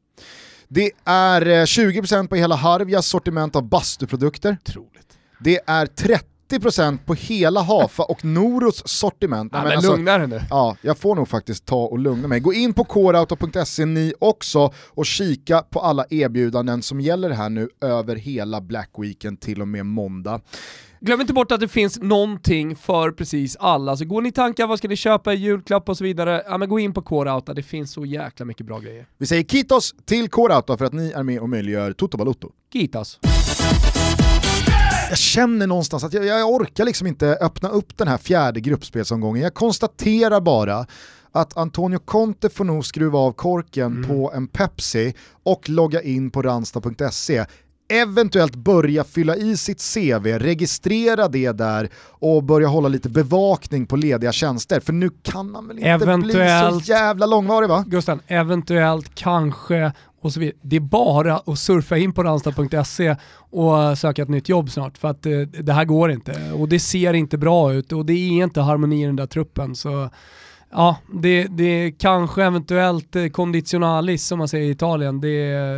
[0.69, 4.59] Det är eh, 20% på hela Harvias sortiment av bastuprodukter.
[5.41, 6.21] Det är 30%
[7.07, 9.53] på hela Hafa och Noros sortiment.
[9.55, 10.41] Ja, men lugna dig nu.
[10.51, 12.41] Ja, jag får nog faktiskt ta och lugna mig.
[12.41, 17.69] Gå in på coreauto.se ni också och kika på alla erbjudanden som gäller här nu
[17.81, 20.41] över hela Black Weekend till och med måndag.
[21.01, 23.97] Glöm inte bort att det finns någonting för precis alla.
[23.97, 26.69] Så går ni tankar, vad ska ni köpa i julklapp och så vidare, ja men
[26.69, 29.07] gå in på Coreouta, det finns så jäkla mycket bra grejer.
[29.19, 32.51] Vi säger kitos till Coreauto för att ni är med och möjliggör Toto Balotto.
[32.73, 33.19] Kitas.
[35.09, 39.43] Jag känner någonstans att jag, jag orkar liksom inte öppna upp den här fjärde gruppspelsomgången.
[39.43, 40.87] Jag konstaterar bara
[41.33, 46.43] att Antonio Conte får nog skruva av korken på en Pepsi och logga in på
[46.43, 47.45] ranstad.se.
[47.91, 53.97] Eventuellt börja fylla i sitt CV, registrera det där och börja hålla lite bevakning på
[53.97, 54.81] lediga tjänster.
[54.81, 56.85] För nu kan han väl inte bli Eventuellt.
[56.85, 57.85] så jävla långvarig va?
[57.87, 60.57] Gusten, eventuellt, kanske och så vidare.
[60.63, 63.17] Det är bara att surfa in på ranstad.se
[63.51, 66.81] och söka ett nytt jobb snart för att eh, det här går inte och det
[66.81, 69.75] ser inte bra ut och det är inte harmoni i den där truppen.
[69.75, 70.11] Så
[70.71, 75.21] ja, det, det är kanske eventuellt konditionalis conditionalis som man säger i Italien.
[75.21, 75.29] Det,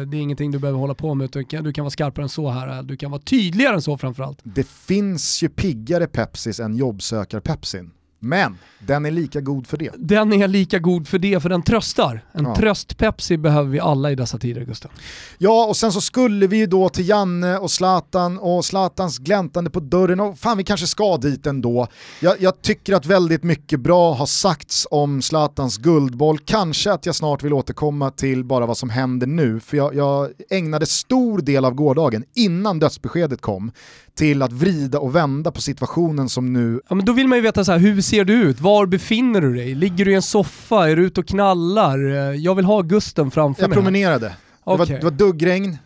[0.05, 2.23] det är ingenting du behöver hålla på med utan du kan- du kan vara skarpare
[2.23, 2.83] än så här.
[2.83, 4.39] Du kan vara tydligare än så framförallt.
[4.43, 7.91] Det finns ju piggare Pepsis än jobbsökar-Pepsin.
[8.23, 9.91] Men den är lika god för det.
[9.99, 12.25] Den är lika god för det, för den tröstar.
[12.33, 12.55] En Ja.
[12.57, 14.91] tröst-Pepsi behöver vi alla i dessa tider Gustav.
[15.39, 19.71] Ja, och sen så skulle vi ju då till Janne och Zlatan och Zlatans gläntande
[19.71, 21.87] på dörren och fan vi kanske ska dit ändå.
[22.21, 26.39] Jag, jag tycker att väldigt mycket bra har sagts om Zlatans guldboll.
[26.39, 30.29] Kanske att jag snart vill återkomma till bara vad som händer nu, för jag, jag
[30.51, 33.73] ägnade stor del av gårdagen innan dödsbeskedet kom
[34.21, 37.43] till att vrida och vända på situationen som nu Ja, men då vill man ju
[37.43, 38.61] veta så här, hur ser du ut?
[38.61, 39.75] Var befinner du dig?
[39.75, 40.91] Ligger du i en soffa?
[40.91, 41.99] Är du ute och knallar?
[42.11, 43.77] Eh, Jag vill ha Gusten framför Jag mig.
[43.77, 43.83] här.
[43.83, 44.27] promenerade.
[44.27, 45.79] Det, var, det var duggregn,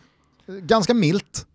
[0.47, 1.45] ganska milt.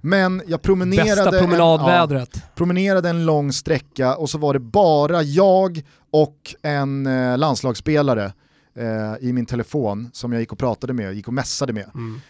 [0.00, 2.34] Men jag promenerade, Bästa promenadvädret.
[2.34, 7.38] En, ja, promenerade en lång sträcka och så var det bara jag och en eh,
[7.38, 8.32] landslagsspelare
[8.76, 11.90] eh, i min telefon som jag gick och pratade med, gick och mässade med.
[11.94, 12.20] Mm.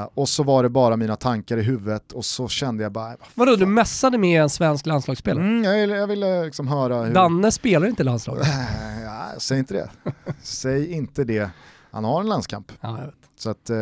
[0.00, 3.16] Eh, och så var det bara mina tankar i huvudet och så kände jag bara,
[3.34, 5.44] Vadå, du mässade med en svensk landslagsspelare?
[5.44, 7.14] mm, jag, ville- jag ville liksom höra hur...
[7.14, 8.46] Danne spelar inte landslaget.
[9.04, 9.90] Ja, säg inte det.
[10.42, 11.50] säg inte det.
[11.90, 12.72] Han har en landskamp.
[12.80, 13.14] Ja, jag vet.
[13.38, 13.76] Så att, eh,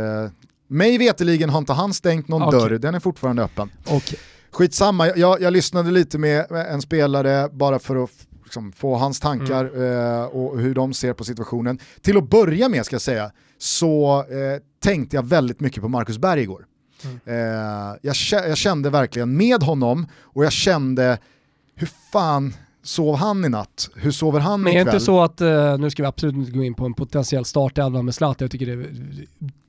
[0.68, 2.60] mig veteligen har inte han stängt någon Okej.
[2.60, 3.70] dörr, den är fortfarande öppen.
[3.88, 4.18] Okej.
[4.52, 8.10] Skitsamma, jag, jag lyssnade lite med en spelare bara för att
[8.50, 10.18] liksom, få hans tankar Mm.
[10.20, 11.78] eh, och hur de ser på situationen.
[12.00, 16.18] Till att börja med ska jag säga, så eh, tänkte jag väldigt mycket på Marcus
[16.18, 16.66] Berg igår.
[17.04, 17.18] Mm.
[17.24, 18.14] Eh, jag,
[18.48, 21.18] jag kände verkligen med honom och jag kände,
[21.74, 23.88] hur fan sov han i natt?
[23.96, 24.94] Hur sover han Men är det ikväll?
[24.94, 28.02] inte så att, eh, nu ska vi absolut inte gå in på en potentiell startelva
[28.02, 28.90] med Zlatan, jag tycker det är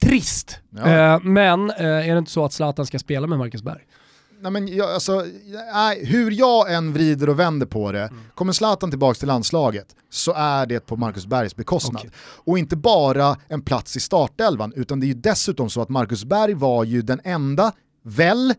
[0.02, 0.60] trist.
[0.70, 1.14] Ja.
[1.16, 3.82] Eh, Men eh, är det inte så att Zlatan ska spela med Marcus Berg?
[4.42, 5.26] Nej, men jag, alltså,
[5.74, 10.34] nej, hur jag än vrider och vänder på det, kommer Zlatan tillbaka till landslaget så
[10.34, 12.02] är det på Marcus Bergs bekostnad.
[12.46, 16.24] Och inte bara en plats i startelvan, utan det är ju dessutom så att Marcus
[16.26, 17.72] Berg var ju den enda,
[18.04, 18.54] väl,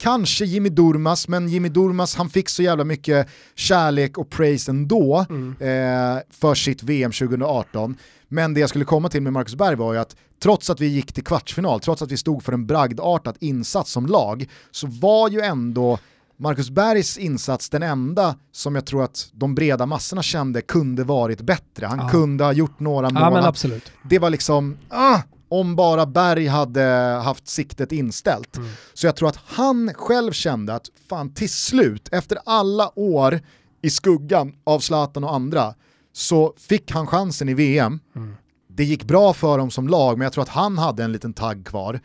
[0.00, 5.26] kanske Jimmy Durmas, men Jimmy Durmas han fick så jävla mycket kärlek och praise ändå
[5.60, 7.96] eh, för sitt VM 2018.
[8.28, 10.86] Men det jag skulle komma till med Marcus Berg var ju att trots att vi
[10.86, 15.28] gick till kvartsfinal, trots att vi stod för en bragdartad insats som lag, så var
[15.30, 15.98] ju ändå
[16.36, 21.40] Marcus Bergs insats den enda som jag tror att de breda massorna kände kunde varit
[21.40, 21.86] bättre.
[21.86, 22.08] Han Ja.
[22.08, 23.22] kunde ha gjort några mål.
[23.22, 23.92] Ja men Han- absolut.
[24.02, 25.18] det var liksom, ah,
[25.48, 26.82] om bara Berg hade
[27.24, 28.56] haft siktet inställt.
[28.56, 28.68] Mm.
[28.94, 33.40] Så jag tror att han själv kände att fan till slut, efter alla år
[33.82, 35.74] i skuggan av Zlatan och andra,
[36.18, 38.00] så fick han chansen i VM.
[38.16, 38.34] Mm.
[38.68, 41.32] Det gick bra för dem som lag, men jag tror att han hade en liten
[41.32, 42.00] tagg kvar.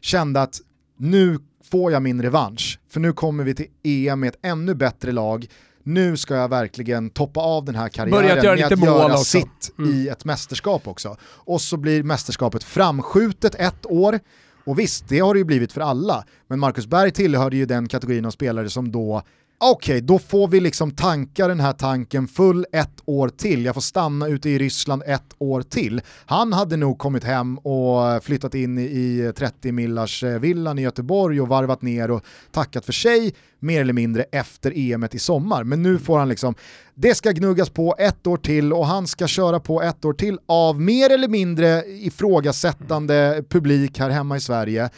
[0.00, 0.60] Kände att
[0.98, 1.38] nu
[1.70, 5.46] får jag min revansch, för nu kommer vi till EM med ett ännu bättre lag.
[5.82, 9.24] Nu ska jag verkligen toppa av den här karriären Börjat göra med att göra också.
[9.24, 9.90] sitt Mm.
[9.94, 11.16] i ett mästerskap också.
[11.22, 14.20] Och så blir mästerskapet framskjutet ett år.
[14.64, 16.24] Och visst, det har det ju blivit för alla.
[16.46, 19.22] Men Marcus Berg tillhörde ju den kategorin av spelare som då
[19.70, 23.64] okej, då får vi liksom tanka den här tanken full ett år till.
[23.64, 26.00] Jag får stanna ute i Ryssland ett år till.
[26.26, 31.40] Han hade nog kommit hem och flyttat in i 30 millars eh, villan i Göteborg
[31.40, 35.64] och varvat ner och tackat för sig mer eller mindre efter EMet i sommar.
[35.64, 36.54] Men nu får han liksom,
[36.94, 40.38] det ska gnuggas på ett år till och han ska köra på ett år till
[40.46, 44.90] av mer eller mindre ifrågasättande publik här hemma i Sverige.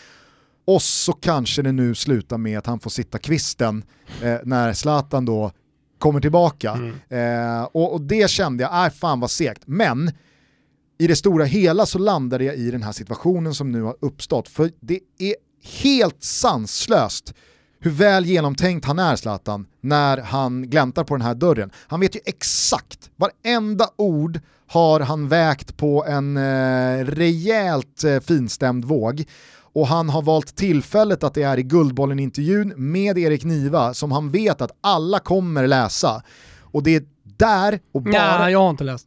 [0.66, 3.84] Och så kanske det nu slutar med att han får sitta kvisten
[4.22, 5.52] eh, när Zlatan då
[5.98, 6.92] kommer tillbaka.
[7.08, 9.62] Eh, och, och det kände jag, nej fan vad segt.
[9.66, 10.10] Men
[10.98, 14.48] i det stora hela så landade jag i den här situationen som nu har uppstått.
[14.48, 15.34] För det är
[15.82, 17.34] helt sanslöst
[17.80, 21.70] hur väl genomtänkt han är Zlatan när han gläntar på den här dörren.
[21.86, 28.84] Han vet ju exakt, varenda ord har han vägt på en eh, rejält eh, finstämd
[28.84, 29.24] våg
[29.77, 34.31] och han har valt tillfället att det är i Guldbollen-intervjun med Erik Niva som han
[34.31, 36.22] vet att alla kommer läsa.
[36.61, 38.39] Och det är där och bara...
[38.39, 39.07] Nej, jag har inte läst.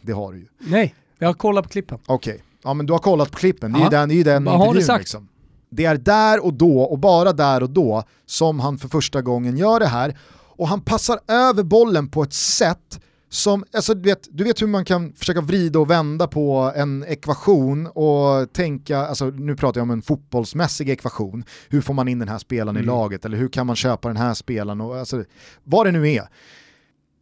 [0.00, 0.46] Det har du ju.
[0.58, 1.98] Nej, jag har kollat på klippen.
[2.06, 4.22] Okej, ja men du har kollat på klippen, det är ju den, det är ju
[4.22, 5.00] den Vad har du intervjun sagt?
[5.00, 5.28] liksom.
[5.70, 9.56] Det är där och då, och bara där och då, som han för första gången
[9.56, 10.18] gör det här.
[10.32, 13.00] Och han passar över bollen på ett sätt
[13.32, 17.04] som, alltså du vet, du vet hur man kan försöka vrida och vända på en
[17.08, 22.18] ekvation och tänka, alltså nu pratar jag om en fotbollsmässig ekvation, hur får man in
[22.18, 22.86] den här spelaren i Mm.
[22.94, 25.24] laget eller hur kan man köpa den här spelaren och alltså,
[25.64, 26.28] vad det nu är.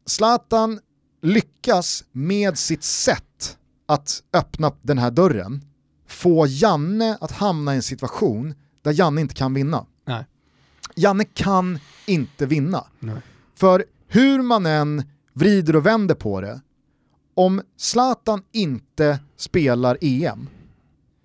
[0.06, 0.80] Zlatan
[1.22, 5.64] lyckas med sitt sätt att öppna den här dörren
[6.08, 9.86] få Janne att hamna i en situation där Janne inte kan vinna.
[10.06, 10.24] Nej.
[10.96, 12.84] Janne kan inte vinna.
[12.98, 13.16] Nej.
[13.54, 15.02] För hur man än
[15.40, 16.60] vrider och vänder på det,
[17.34, 20.48] om Zlatan inte spelar EM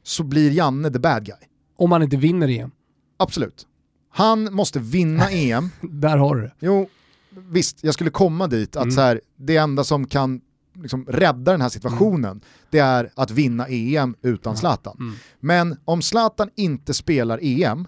[0.04, 1.36] så blir Janne the bad guy.
[1.78, 2.72] Om man inte vinner EM.
[3.18, 3.68] Absolut.
[4.10, 5.70] Han måste vinna EM.
[5.82, 6.54] Där har du det.
[6.60, 6.90] Jo,
[7.30, 8.96] visst, jag skulle komma dit att Mm.
[8.96, 10.42] så här, det enda som kan
[10.74, 14.98] liksom rädda den här situationen, det är att vinna EM utan Zlatan.
[15.00, 15.16] Mm.
[15.40, 17.88] Men om Zlatan inte spelar EM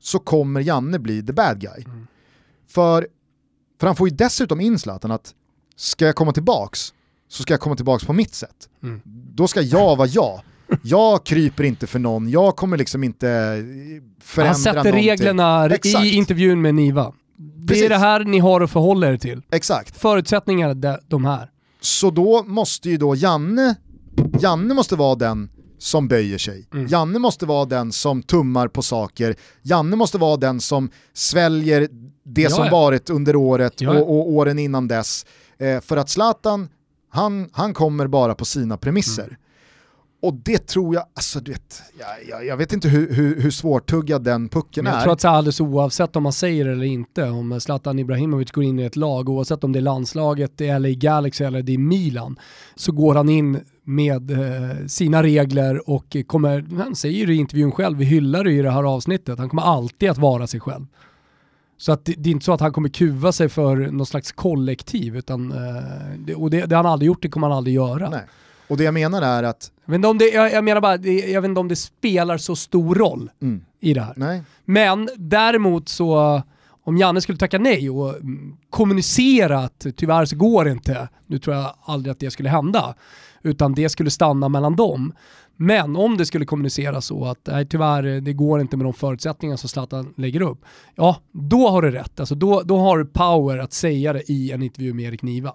[0.00, 1.84] så kommer Janne bli the bad guy.
[1.86, 2.06] Mm.
[2.66, 3.08] För,
[3.80, 5.34] för han får ju dessutom in Zlatan att
[5.76, 6.94] ska jag komma tillbaks
[7.28, 8.68] så ska jag komma tillbaks på mitt sätt.
[8.82, 9.00] Mm.
[9.34, 10.40] Då ska jag vara jag.
[10.82, 13.26] Jag kryper inte för någon, jag kommer liksom inte
[14.20, 15.08] förändra Han sätter någonting.
[15.08, 16.04] reglerna Exakt.
[16.04, 17.12] i intervjun med Niva.
[17.36, 17.84] Det Precis.
[17.84, 19.42] är det här ni har att förhålla er till.
[19.50, 19.96] Exakt.
[20.00, 21.50] Förutsättningarna är de- de här.
[21.80, 23.74] Så då måste ju då Janne,
[24.40, 26.66] Janne måste vara den som böjer sig.
[26.74, 26.86] Mm.
[26.86, 29.36] Janne måste vara den som tummar på saker.
[29.62, 31.88] Janne måste vara den som sväljer
[32.26, 32.70] det Ja, som ja.
[32.70, 33.90] varit under året ja.
[33.90, 35.26] och, och åren innan dess.
[35.58, 36.68] Eh, för att Zlatan,
[37.10, 39.24] han, han kommer bara på sina premisser.
[39.24, 39.36] Mm.
[40.24, 43.50] Och det tror jag, alltså du vet, jag, jag, jag vet inte hur, hur, hur
[43.50, 45.04] svårtuggad den pucken Men jag är.
[45.04, 48.64] tror att så alldeles oavsett om man säger det eller inte, om Zlatan Ibrahimovic går
[48.64, 51.78] in i ett lag, oavsett om det är landslaget eller i Galaxy eller det är
[51.78, 52.38] Milan,
[52.74, 57.36] så går han in med eh, sina regler och kommer, han säger ju det i
[57.36, 60.60] intervjun själv, vi hyllar det i det här avsnittet, han kommer alltid att vara sig
[60.60, 60.86] själv.
[61.76, 64.32] Så att det, det är inte så att han kommer kuva sig för någon slags
[64.32, 65.52] kollektiv, utan,
[66.28, 68.10] eh, och det, det han aldrig gjort, det kommer han aldrig göra.
[68.10, 68.22] Nej.
[68.68, 70.96] Och det jag menar är att Jag, vet inte om det, jag, jag menar bara,
[70.96, 73.64] det, jag vet inte om det spelar så stor roll Mm.
[73.80, 74.14] i det här.
[74.16, 74.42] Nej.
[74.64, 76.42] Men däremot så,
[76.84, 81.38] om Janne skulle tacka nej och mm, kommunicera att tyvärr så går det inte, nu
[81.38, 82.94] tror jag aldrig att det skulle hända,
[83.42, 85.12] utan det skulle stanna mellan dem.
[85.56, 89.56] Men om det skulle kommunicera så att nej, tyvärr, det går inte med de förutsättningar
[89.56, 92.20] som Zlatan lägger upp, ja, då har du rätt.
[92.20, 95.54] Alltså, då, då har du power att säga det i en intervju med Erik Niva.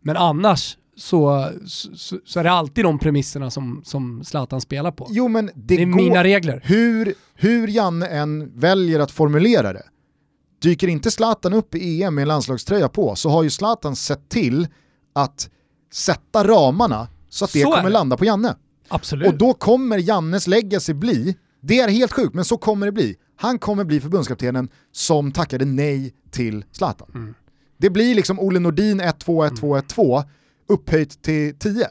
[0.00, 5.06] Men annars så, så, så är det alltid de premisserna som, som Zlatan spelar på.
[5.10, 6.60] Jo men det, Det är går, mina regler.
[6.64, 9.82] Hur, hur Janne än väljer att formulera det,
[10.62, 14.28] dyker inte Zlatan upp i EM med en landslagströja på så har ju Zlatan sett
[14.28, 14.68] till
[15.12, 15.50] att
[15.92, 18.54] sätta ramarna så att det Så kommer landa på Janne.
[18.88, 19.28] Absolut.
[19.28, 23.16] Och då kommer Jannes legacy bli, det är helt sjukt men så kommer det bli,
[23.36, 27.08] han kommer bli förbundskaptenen som tackade nej till Zlatan.
[27.14, 27.34] Mm.
[27.76, 30.24] Det blir liksom Olle Nordin 1-2, 1-2, 1-2
[30.68, 31.88] upphöjt till 10.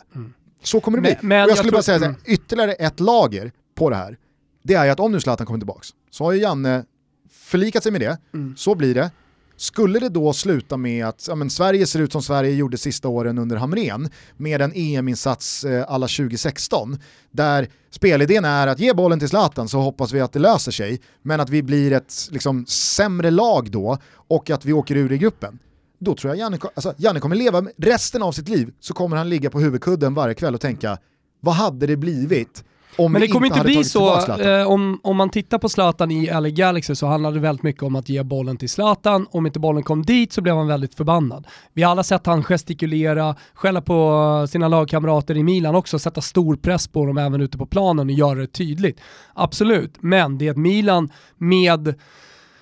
[0.64, 1.16] Så kommer det bli.
[1.22, 2.18] Men- men och jag jag skulle tror- bara säga här, mm.
[2.26, 4.18] ytterligare ett lager på det här,
[4.64, 6.86] det är ju att om nu Zlatan kommer tillbaks, så har ju Janne
[7.32, 8.56] förlikat sig med det, Mm.
[8.58, 9.12] så blir det.
[9.60, 13.08] Skulle det då sluta med att ja, men Sverige ser ut som Sverige gjorde sista
[13.08, 17.00] åren under Hamrén med en EM-insats eh, alla 2016
[17.32, 21.02] där spelidén är att ge bollen till Zlatan så hoppas vi att det löser sig
[21.22, 25.18] men att vi blir ett liksom, sämre lag då och att vi åker ur i
[25.18, 25.60] gruppen.
[26.00, 29.30] Då tror jag Janne, alltså, Janne kommer leva resten av sitt liv så kommer han
[29.30, 30.98] ligga på huvudkudden varje kväll och tänka
[31.40, 32.64] vad hade det blivit
[32.98, 36.26] om Men det kommer inte bli så, eh, om, om man tittar på Zlatan i
[36.32, 39.28] LA Galaxy så handlade det väldigt mycket om att ge bollen till Zlatan.
[39.32, 41.48] Om inte bollen kom dit så blev han väldigt förbannad.
[41.74, 46.56] Vi har alla sett han gestikulera, skälla på sina lagkamrater i Milan också, sätta stor
[46.56, 49.00] press på dem även ute på planen och göra det tydligt.
[49.34, 51.96] Absolut, men det är ett Milan med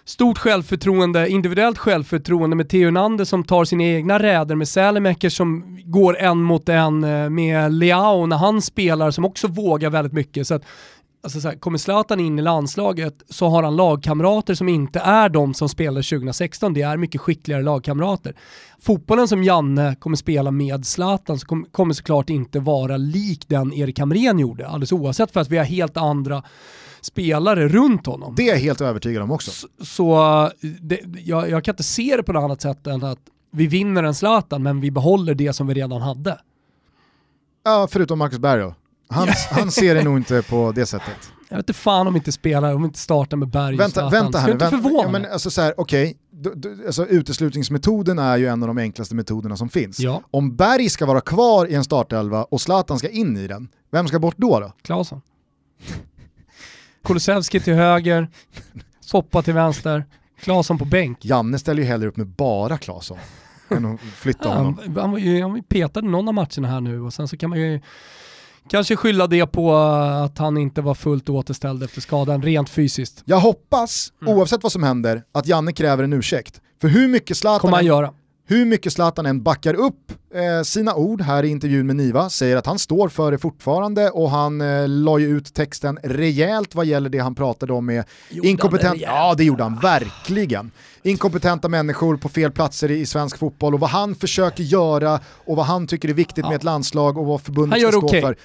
[0.06, 5.80] stort självförtroende, individuellt självförtroende med Theo Hernandez som tar sina egna räder, med Sälemäcker som
[5.86, 10.48] går en mot en, eh, med Leao när han spelar som också vågar väldigt mycket.
[10.48, 10.64] Så att,
[11.24, 15.30] alltså så här, kommer Zlatan in i landslaget så har han lagkamrater som inte är
[15.30, 18.36] de som spelade 2016, det är mycket skickligare lagkamrater.
[18.80, 24.00] Fotbollen som Janne kommer spela med Zlatan så kommer såklart inte vara lik den Erik
[24.00, 26.44] Hamrén gjorde, alldeles oavsett för att vi har helt andra
[27.06, 28.34] spelare runt honom.
[28.38, 29.52] Det är jag helt övertygad om också.
[29.52, 30.50] Så, så
[30.82, 33.20] det, jag, jag kan inte se det på något annat sätt än att
[33.52, 36.40] vi vinner en Zlatan men vi behåller det som vi redan hade.
[37.66, 38.76] Ja, förutom Marcus Berg då.
[39.10, 41.32] Han, han ser det nog inte på det sättet.
[41.50, 44.12] Jag vet inte fan om inte spelar, om inte startar med Berg och Vänta, Zlatan.
[44.24, 48.38] vänta här Vänta, förvåna ja, men alltså så här, okej, du- du- alltså uteslutningsmetoden är
[48.38, 50.00] ju en av de enklaste metoderna som finns.
[50.00, 50.22] Ja.
[50.32, 54.08] Om Berg ska vara kvar i en startelva och Zlatan ska in i den, vem
[54.08, 54.60] ska bort då?
[54.60, 54.72] då?
[54.82, 55.22] Klasen.
[57.06, 58.28] Kulusevski till höger,
[59.12, 60.06] Foppa till vänster,
[60.40, 61.26] Claesson på bänk.
[61.26, 63.18] Janne ställer ju hellre upp med bara Claesson
[63.70, 64.80] än att flytta honom.
[64.86, 67.14] han, han var ju han var ju petad i någon av matcherna här nu och
[67.14, 67.82] sen så kan man ju
[68.70, 73.22] kanske skylla det på att han inte var fullt återställd efter skadan rent fysiskt.
[73.26, 74.34] Jag hoppas, Mm.
[74.38, 76.62] oavsett vad som händer, att Janne kräver en ursäkt.
[76.82, 78.14] För hur mycket Zlatan, Kommer han göra.
[78.48, 82.58] Hur mycket Zlatan än backar upp eh, sina ord här i intervjun med Niva, säger
[82.58, 86.86] att han står för det fortfarande och han eh, la ju ut texten rejält vad
[86.86, 88.94] gäller det han pratade om med Gjorde han inkompetent...
[88.94, 89.14] det rejält?
[89.16, 90.72] Ja, det gjorde han verkligen.
[91.04, 95.56] Inkompetenta människor på fel platser i, i svensk fotboll och vad han försöker göra och
[95.56, 98.22] vad han tycker är viktigt med ett landslag och vad förbundet ska stå okej.
[98.22, 98.36] för.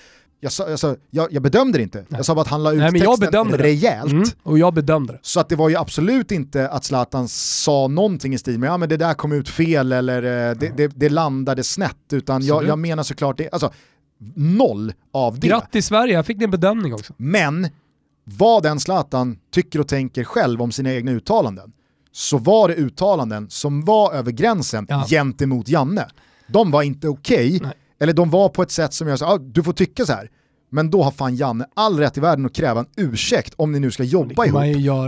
[0.43, 2.78] Jag, sa, sa, jag, jag bedömde det inte, jag sa bara att han la ut
[2.78, 3.62] Nej, men jag bedömde det.
[3.62, 4.12] rejält.
[4.12, 5.18] Mm, och jag bedömde det.
[5.22, 8.76] Så att det var ju absolut inte att Zlatan sa någonting i stil med ja
[8.76, 12.66] men det där kom ut fel eller eh, det, det, det landade snett, utan jag,
[12.66, 13.72] jag menar såklart det, alltså
[14.34, 15.49] noll av det.
[15.49, 17.12] Grattis Sverige, jag fick din bedömning också.
[17.16, 17.68] Men
[18.24, 21.72] vad den Zlatan tycker och tänker själv om sina egna uttalanden,
[22.12, 25.05] så var det uttalanden som var över gränsen Ja.
[25.09, 26.07] gentemot Janne.
[26.49, 27.61] De var inte okej,
[28.01, 30.30] eller de var på ett sätt som jag sa, ah, du får tycka så här.
[30.72, 33.80] Men då har fan Janne all rätt i världen att kräva en ursäkt om ni
[33.80, 34.55] nu ska jobba ihop.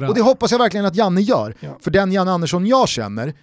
[0.08, 1.54] Och det hoppas jag verkligen att Janne gör.
[1.60, 1.78] Ja.
[1.80, 3.34] För den Janne Andersson jag känner,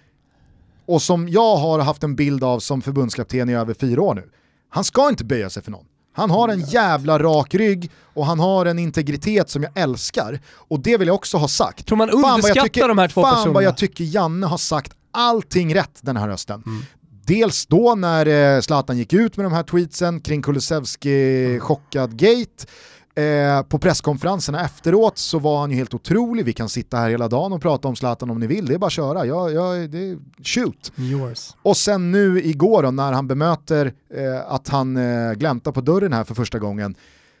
[0.86, 4.30] och som jag har haft en bild av som förbundskapten i över fyra år nu,
[4.70, 5.84] han ska inte böja sig för någon.
[6.12, 10.40] Han har en jävla rak rygg och han har en integritet som jag älskar.
[10.56, 11.86] Och det vill jag också ha sagt.
[11.86, 13.52] Tror man Fan vad jag underskattar tycker- de här två fan personerna?
[13.54, 16.62] vad jag tycker Janne har sagt allting rätt den här hösten.
[16.66, 16.82] Mm.
[17.30, 21.60] Dels då när eh, Zlatan gick ut med de här tweetsen kring Kulusevski Mm.
[21.60, 22.66] chockad gate.
[23.14, 26.44] Eh, på presskonferenserna efteråt så var han ju helt otrolig.
[26.44, 28.78] Vi kan sitta här hela dagen och prata om Zlatan om ni vill, det är
[28.78, 29.26] bara att köra.
[29.26, 30.92] Jag, jag, det, shoot.
[30.96, 31.54] Yours.
[31.62, 36.12] Och sen nu igår då, när han bemöter eh, att han eh, gläntar på dörren
[36.12, 36.94] här för första gången.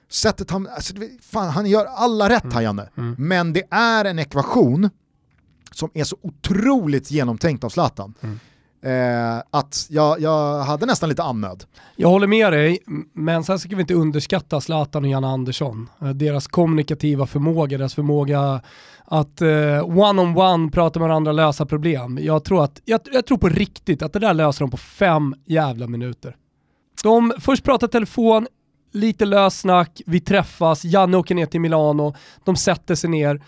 [0.08, 2.88] Sättet han, alltså, fan, han gör alla rätt här Janne.
[3.18, 4.90] Men det är en ekvation
[5.72, 8.14] som är så otroligt genomtänkt av Zlatan.
[8.82, 11.64] Eh, att jag, jag hade nästan lite annöd.
[11.96, 12.78] Jag håller med dig,
[13.12, 15.88] men sen ska vi inte underskatta Zlatan och Janne Andersson.
[16.02, 18.60] Eh, deras kommunikativa förmåga, deras förmåga
[19.04, 19.48] att eh,
[19.84, 22.18] one-on-one prata med varandra och lösa problem.
[22.22, 25.34] Jag tror, att, jag, jag tror på riktigt att det där löser de på fem
[25.44, 26.36] jävla minuter.
[27.02, 28.46] De först pratar telefon,
[28.92, 32.14] lite lössnack, vi träffas, Janne åker ner till Milano,
[32.44, 33.40] de sätter sig ner.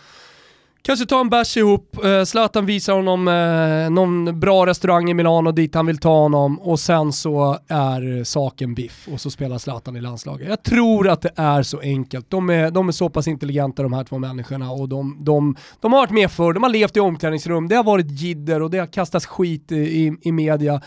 [0.85, 5.53] Kanske ta en bärs ihop, eh, Zlatan visar honom eh, någon bra restaurang i Milano
[5.53, 9.97] dit han vill ta honom och sen så är saken biff och så spelar Zlatan
[9.97, 10.49] i landslaget.
[10.49, 12.31] Jag tror att det är så enkelt.
[12.31, 15.93] De är, de är så pass intelligenta de här två människorna och de, de, de
[15.93, 18.79] har varit med förr, de har levt i omklädningsrum, det har varit jidder och det
[18.79, 20.81] har kastats skit i, i, i media.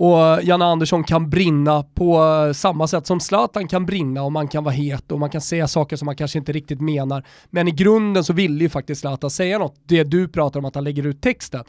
[0.00, 4.48] Och Janne Andersson kan brinna på eh, samma sätt som Zlatan kan brinna och man
[4.48, 7.24] kan vara het och man kan säga saker som man kanske inte riktigt menar.
[7.50, 9.74] Men i grunden så vill ju faktiskt Zlatan säga något.
[9.84, 11.64] Det du pratar om att han lägger ut texten.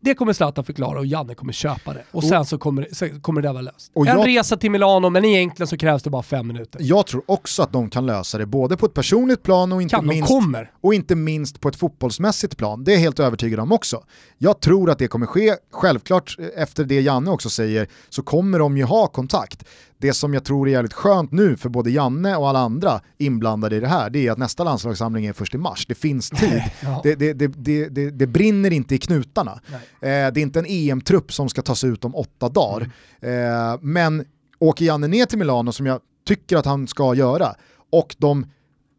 [0.00, 2.04] Det kommer Zlatan förklara och Janne kommer köpa det.
[2.10, 3.90] Och sen så kommer, så kommer det där vara löst.
[3.94, 6.80] Och en jag- resa till Milano, men egentligen så krävs det bara fem minuter.
[6.84, 9.94] Jag tror också att de kan lösa det både på ett personligt plan och inte,
[9.94, 10.32] Kan, minst,
[10.80, 12.84] och inte minst på ett fotbollsmässigt plan.
[12.84, 14.04] Det är jag helt övertygad om också.
[14.38, 18.58] Jag tror att det kommer ske, självklart eh, efter det Janne också säger så kommer
[18.58, 19.64] de ju ha kontakt.
[20.00, 23.76] Det som jag tror är jävligt skönt nu för både Janne och alla andra inblandade
[23.76, 25.86] i det här, det är att nästa landslagssamling är först i mars.
[25.86, 26.62] Det finns tid.
[26.80, 27.00] Ja.
[27.02, 29.60] Det, det, det, det, det, brinner inte i knutarna.
[29.72, 32.90] Eh, det är inte en EM-trupp som ska tas ut om åtta dagar.
[33.20, 33.72] Mm.
[33.72, 34.24] Eh, men
[34.58, 37.54] åker Janne ner till Milano som jag tycker att han ska göra
[37.90, 38.46] och de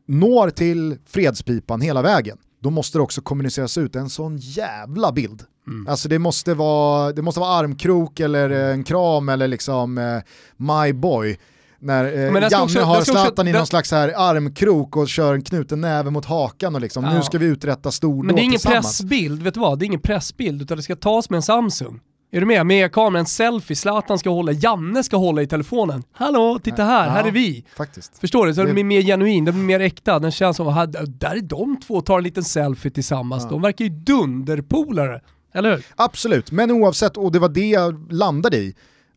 [0.08, 5.44] når till fredspipan hela vägen, då måste det också kommuniceras ut en sån jävla bild.
[5.68, 5.88] Mm.
[5.88, 10.20] Alltså det måste, vara, det måste vara armkrok eller eh, en kram eller liksom eh,
[10.58, 11.38] my boy.
[11.82, 15.42] När eh, Janne också- har Zlatan i den- någon slags här armkrok och kör en
[15.42, 17.14] knuten näve mot hakan och liksom, Ja.
[17.14, 19.80] nu ska vi uträtta stordåd Men det är ingen pressbild, vet du vad?
[19.80, 22.00] Det är ingen pressbild utan det ska tas med en Samsung.
[22.32, 22.66] Är du med?
[22.66, 26.04] Med kameran, selfie, Zlatan ska hålla, Janne ska hålla i telefonen.
[26.12, 27.66] Hallå, titta här, Ja, här är vi.
[27.78, 28.20] Faktiskt.
[28.20, 28.54] Förstår du?
[28.54, 30.20] Så Det- det blir mer genuin, det blir mer äkta.
[30.20, 33.50] Den känns som, "Aha, där är de två och tar en liten selfie tillsammans.
[33.50, 35.22] De verkar ju dunderpolare.
[35.54, 35.86] Eller hur?
[35.96, 38.76] Absolut, men oavsett, och det var det jag landade i,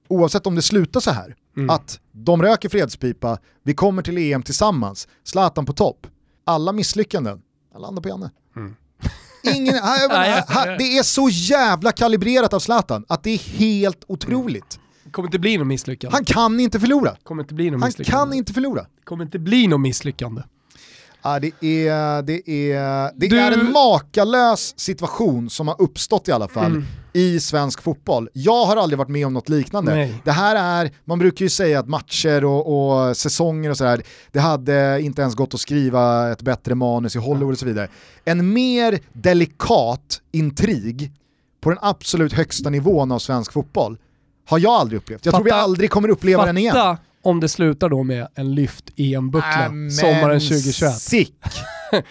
[0.09, 1.71] oavsett om det slutar så här, Mm.
[1.71, 6.07] att de röker fredspipa, vi kommer till EM tillsammans, Zlatan på topp,
[6.45, 7.43] alla misslyckanden,
[7.73, 8.31] jag landar på Janne.
[9.43, 9.85] Ingen, Mm.
[10.09, 14.79] Nej, jag- han- det är så jävla kalibrerat av Zlatan att det är helt otroligt.
[15.05, 16.17] Det kommer inte bli något misslyckande.
[16.17, 17.17] Han kan inte förlora.
[17.23, 18.87] kommer inte bli något Han kan inte förlora.
[19.05, 20.43] Kommer inte bli något misslyckande.
[21.23, 21.47] Ja, det
[21.87, 26.67] är, det är, det Du- är en makalös situation som har uppstått i alla fall
[26.67, 26.85] Mm.
[27.13, 28.29] I svensk fotboll.
[28.33, 29.95] Jag har aldrig varit med om något liknande.
[29.95, 30.15] Nej.
[30.25, 34.03] Det här är, man brukar ju säga att matcher och, och säsonger och sådär,
[34.33, 37.89] det hade inte ens gått att skriva ett bättre manus i Hollywood och så vidare.
[38.25, 41.13] En mer delikat intrig
[41.61, 43.99] på den absolut högsta nivån av svensk fotboll
[44.49, 45.25] har jag aldrig upplevt.
[45.27, 46.73] Jag tror vi Fatta- aldrig kommer uppleva den igen.
[46.75, 49.69] Fatta om det slutar då med en lyft EM-buckla
[50.01, 50.95] sommaren 2021.
[50.99, 51.35] Sick!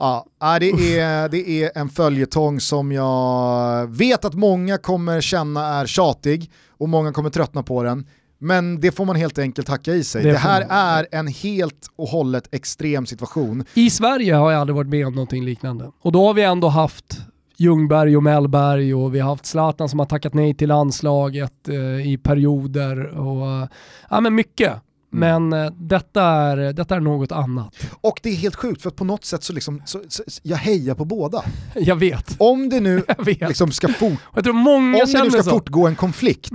[0.00, 5.66] ja, ja, det är, det är en följetong som jag vet att många kommer känna
[5.66, 8.06] är tjatig och många kommer tröttna på den.
[8.38, 10.22] Men det får man helt enkelt hacka i sig.
[10.22, 13.64] Det Det, här är en helt och hållet extrem situation.
[13.74, 15.90] I Sverige har jag aldrig varit med om någonting liknande.
[16.00, 17.20] Och då har vi ändå haft
[17.56, 22.12] Ljungberg och Mellberg och vi har haft Zlatan som har tackat nej till landslaget eh,
[22.12, 23.68] i perioder och eh,
[24.10, 24.72] ja men mycket.
[25.10, 27.74] Men eh, detta, är, detta är något annat.
[28.00, 30.94] Och det är helt sjukt för på något sätt så liksom, så, så, jag hejar
[30.94, 31.44] på båda.
[31.74, 32.34] Jag vet.
[32.38, 33.40] Om det nu vet.
[33.48, 35.50] liksom ska fort, Jag tror många om det känner nu ska så.
[35.50, 36.52] fortgå en konflikt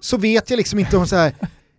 [0.00, 1.34] så vet jag liksom inte om så här.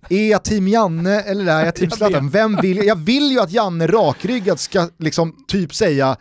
[0.09, 2.29] Är jag team Janne eller är jag team Jag Zlatan?
[2.29, 2.85] Vem vill jag?
[2.85, 6.17] Jag vill ju att Janne rakryggad ska liksom typ säga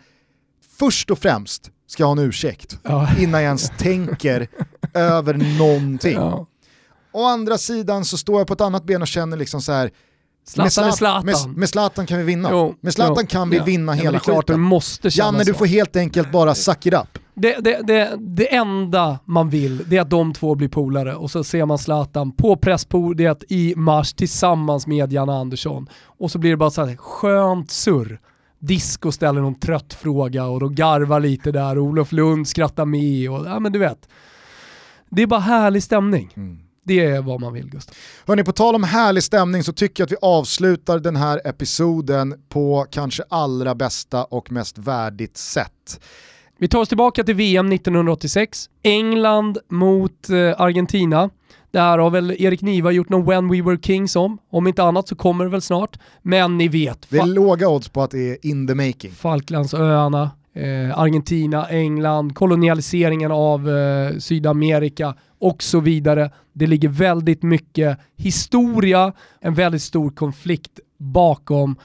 [0.79, 3.09] först och främst ska jag ha en ursäkt Ja.
[3.19, 4.47] innan jag ens tänker
[4.93, 6.13] över någonting.
[6.13, 6.47] Ja.
[7.15, 9.91] Å andra sidan så står jag på ett annat ben och känner liksom så här.
[10.47, 11.25] Zlatan är Zlat- Zlatan.
[11.25, 12.49] Med, med Zlatan kan vi vinna.
[12.51, 13.63] Jo, med Zlatan jo, kan vi ja.
[13.63, 14.55] vinna Ja, hela är klart, skiten.
[14.55, 17.19] du måste Janne, du får helt enkelt bara suck it up.
[17.33, 21.31] Det, det, det, det enda man vill det är att de två blir polare och
[21.31, 25.87] så ser man Zlatan på presspodiet i mars tillsammans med Janne Andersson.
[26.05, 28.19] Och så blir det bara så här skönt surr.
[28.59, 33.29] Disco ställer någon trött fråga och de garvar lite där och Olof Lund skrattar med
[33.31, 34.09] och ja men du vet.
[35.09, 36.31] Det är bara härlig stämning.
[36.85, 37.95] Det är vad man vill Gustav.
[38.25, 42.35] Hörni, på tal om härlig stämning så tycker jag att vi avslutar den här episoden
[42.49, 45.99] på kanske allra bästa och mest värdigt sätt.
[46.57, 48.69] Vi tar oss tillbaka till VM 1986.
[48.83, 51.29] England mot eh, Argentina.
[51.71, 54.37] Det här har väl Erik Niva gjort någon When We Were Kings om.
[54.51, 55.99] Om inte annat så kommer det väl snart.
[56.21, 59.11] Men ni vet, Det är låga odds på att det är in the making.
[59.11, 65.13] Falklandsöarna, eh, Argentina, England, kolonialiseringen av eh, Sydamerika
[65.45, 66.31] och så vidare.
[66.53, 71.75] Det ligger väldigt mycket historia, en väldigt stor konflikt bakom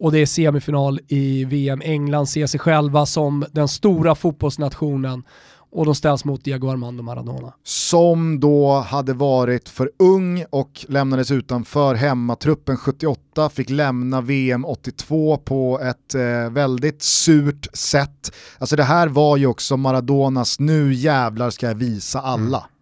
[0.00, 1.82] och det är semifinal i VM.
[1.84, 5.22] England ser sig själva som den stora fotbollsnationen
[5.74, 7.52] och de ställs mot Diego Armando Maradona.
[7.64, 15.36] Som då hade varit för ung och lämnades utanför hemmatruppen 78, fick lämna VM 82
[15.36, 18.32] på ett eh, väldigt surt sätt.
[18.58, 22.58] Alltså det här var ju också Maradonas nu jävlar ska jag visa alla.
[22.58, 22.73] Mm.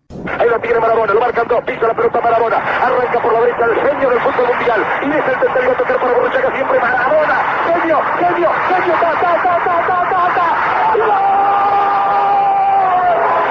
[0.83, 4.21] Maradona, lo marcan dos, pisa la pelota Maradona, arranca por la derecha el genio del
[4.21, 5.35] fútbol mundial, y es el
[5.71, 10.23] a tocar para Borruchaga siempre Maradona, genio, genio, genio, ta, ta, ta, ta, ta, ta,
[10.35, 10.47] ta,
[10.95, 11.23] y gol,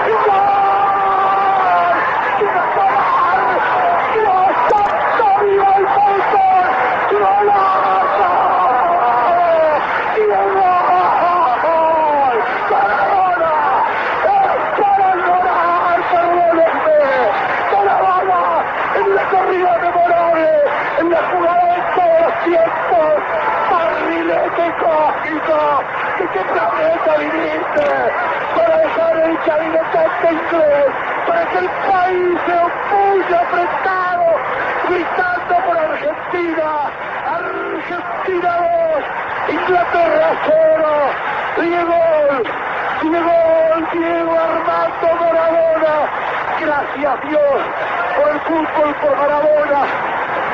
[0.08, 0.60] y gol,
[2.38, 2.76] y gol,
[4.12, 4.52] y gol,
[5.12, 6.66] ¡Está viva el fútbol!
[7.12, 8.32] ¡Golazo!
[10.18, 10.52] ¡Y gol!
[12.72, 13.54] ¡Maradona!
[14.24, 16.00] ¡Es para llorar!
[16.12, 17.00] ¡Perdónenme!
[17.72, 18.42] ¡Maradona!
[18.94, 20.50] En la corrida memorable,
[21.00, 23.12] en la jugada de todos los tiempos,
[23.72, 25.84] barrilete cósmico,
[26.18, 27.88] ¿de qué planeta viniste?
[28.56, 30.92] Para dejar el chavinetante inglés,
[31.28, 34.28] para que el país se opulle apretado,
[34.90, 36.70] gritando por Argentina,
[37.26, 38.52] Argentina
[39.48, 41.12] 2, Inglaterra 0,
[41.58, 42.02] Diego,
[43.02, 45.96] Diego, Diego Armando Maradona,
[46.60, 47.62] gracias Dios
[48.18, 49.82] por el fútbol, por Maradona,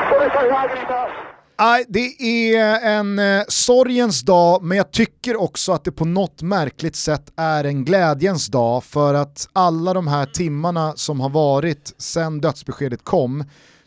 [0.10, 1.27] por esas lágrimas.
[1.60, 2.22] Nej, det
[2.56, 7.32] är en eh, sorgens dag, men jag tycker också att det på något märkligt sätt
[7.36, 13.04] är en glädjens dag för att alla de här timmarna som har varit sedan dödsbeskedet
[13.04, 13.44] kom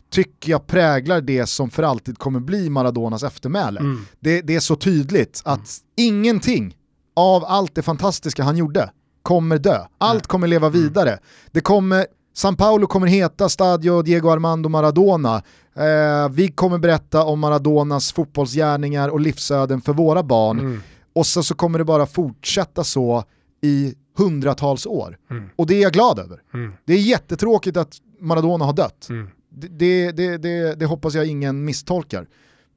[0.09, 3.79] tycker jag präglar det som för alltid kommer bli Maradonas eftermäle.
[3.79, 4.05] Mm.
[4.19, 6.75] Det, det är så tydligt att ingenting
[7.15, 8.91] av allt det fantastiska han gjorde
[9.23, 9.85] kommer dö.
[9.97, 11.19] Allt kommer leva vidare.
[11.51, 15.43] Det kommer, San Paulo kommer heta Stadio Diego Armando Maradona.
[15.75, 20.59] Eh, vi kommer berätta om Maradonas fotbollsgärningar och livsöden för våra barn.
[20.59, 20.81] Mm.
[21.13, 23.23] Och så, så kommer det bara fortsätta så
[23.61, 25.17] i hundratals år.
[25.31, 25.49] Mm.
[25.55, 26.41] Och det är jag glad över.
[26.53, 26.73] Mm.
[26.85, 29.07] Det är jättetråkigt att Maradona har dött.
[29.09, 29.29] Mm.
[29.49, 32.27] Det, det, det, det, hoppas jag ingen misstolkar.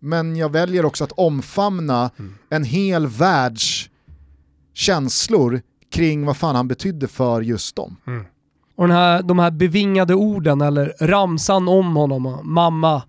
[0.00, 2.34] Men jag väljer också att omfamna Mm.
[2.50, 3.90] en hel världs
[4.74, 5.62] känslor
[5.92, 7.96] kring vad fan han betydde för just dem.
[8.76, 13.02] Och den här, de här bevingade orden eller ramsan om honom, mamma,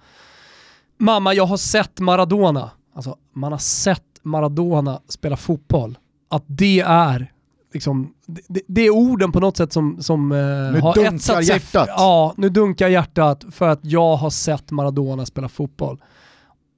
[0.97, 2.71] mamma jag har sett Maradona.
[2.95, 5.97] Alltså man har sett Maradona spela fotboll.
[6.29, 7.31] Att det är
[7.73, 11.55] liksom, det, det är orden på något sätt som, som eh, har dunkar etsat sig.
[11.55, 11.89] hjärtat.
[11.97, 16.03] Ja, nu dunkar hjärtat för att jag har sett Maradona spela fotboll.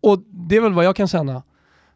[0.01, 1.43] Och det är väl vad jag kan känna.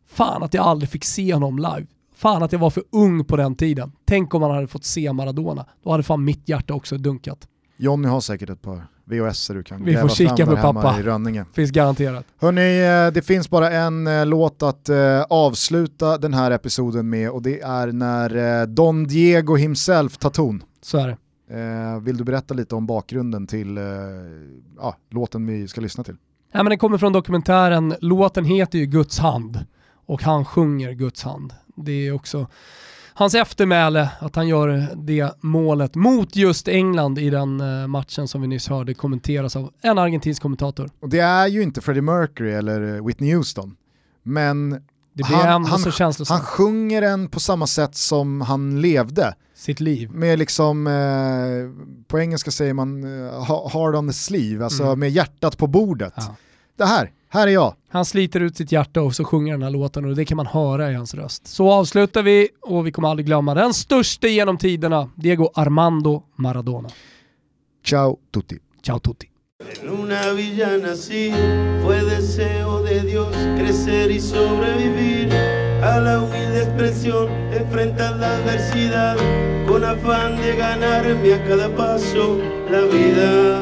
[0.08, 1.86] Fan att jag aldrig fick se honom live.
[2.22, 3.92] Fan att jag var för ung på den tiden.
[4.06, 5.66] Tänk om man hade fått se Maradona.
[5.84, 7.48] Då hade fan mitt hjärta också dunkat.
[7.78, 11.00] Jonny har säkert ett par VHS du kan Vi får kika med pappa.
[11.00, 11.46] i Rönninge.
[11.54, 12.26] Finns garanterat.
[12.38, 17.30] Hörni, eh, det finns bara en eh, låt att eh, avsluta den här episoden med
[17.30, 20.64] och det är när Don Diego himself tar ton.
[20.82, 21.18] Så är det.
[22.02, 23.80] Vill du berätta lite om bakgrunden till
[24.78, 26.16] ja, låten vi ska lyssna till?
[26.52, 29.66] Ja, men den kommer från dokumentären, låten heter ju Guds hand
[30.06, 31.54] och han sjunger Guds hand.
[31.84, 32.48] Det är också
[33.14, 38.42] hans eftermäle att han gör det målet mot just England i den eh, matchen som
[38.42, 40.90] vi nyss hörde kommenteras av en argentinsk kommentator.
[41.02, 43.76] Och det är ju inte Freddie Mercury eller eh, Whitney Houston,
[44.24, 44.82] men
[45.24, 46.30] han, känslosamt.
[46.40, 49.36] han sjunger den på samma sätt som han levde.
[49.56, 50.12] Sitt liv.
[50.12, 55.00] Med liksom, eh, på engelska säger man eh, ha- hard on the sleeve, alltså Mm.
[55.00, 56.14] med hjärtat på bordet.
[56.18, 56.36] Ja.
[56.78, 57.76] Det här, här är jag.
[57.90, 60.48] Han sliter ut sitt hjärta och så sjunger den här låten och det kan man
[60.48, 61.48] höra i hans röst.
[61.48, 66.90] Så avslutar vi och vi kommer aldrig glömma den största genom tiderna, Diego Armando Maradona.
[67.86, 68.58] Ciao tutti.
[68.84, 69.28] Ciao tutti.
[69.82, 71.32] En una villa nací,
[71.84, 75.32] fue deseo de Dios crecer y sobrevivir
[75.84, 79.18] a la humilde expresión, enfrentar la adversidad
[79.68, 82.40] con afán de ganarme a cada paso
[82.72, 83.60] la vida.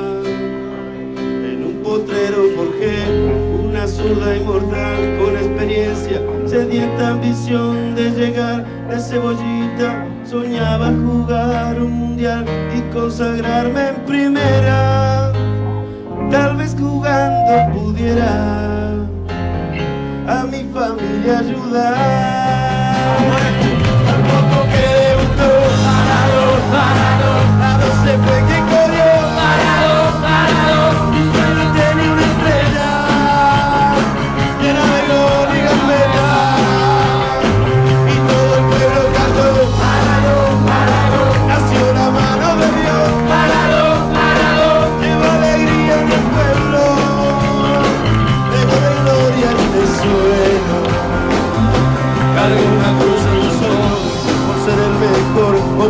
[1.52, 3.49] En un potrero forjé
[3.80, 10.06] una zurda inmortal con experiencia, sedienta ambición de llegar de cebollita.
[10.26, 12.45] Soñaba jugar un mundial
[12.76, 15.31] y consagrarme en primera.
[16.30, 18.95] Tal vez jugando pudiera
[20.27, 21.95] a mi familia ayudar.
[24.11, 25.51] Al poco que debutó,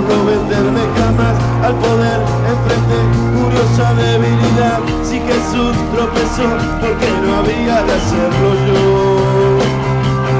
[0.10, 2.98] mejor, por no venderme jamás al poder enfrente
[3.36, 4.80] curiosa debilidad.
[5.04, 6.48] Si Jesús tropezó,
[6.82, 8.84] porque no había de hacerlo yo.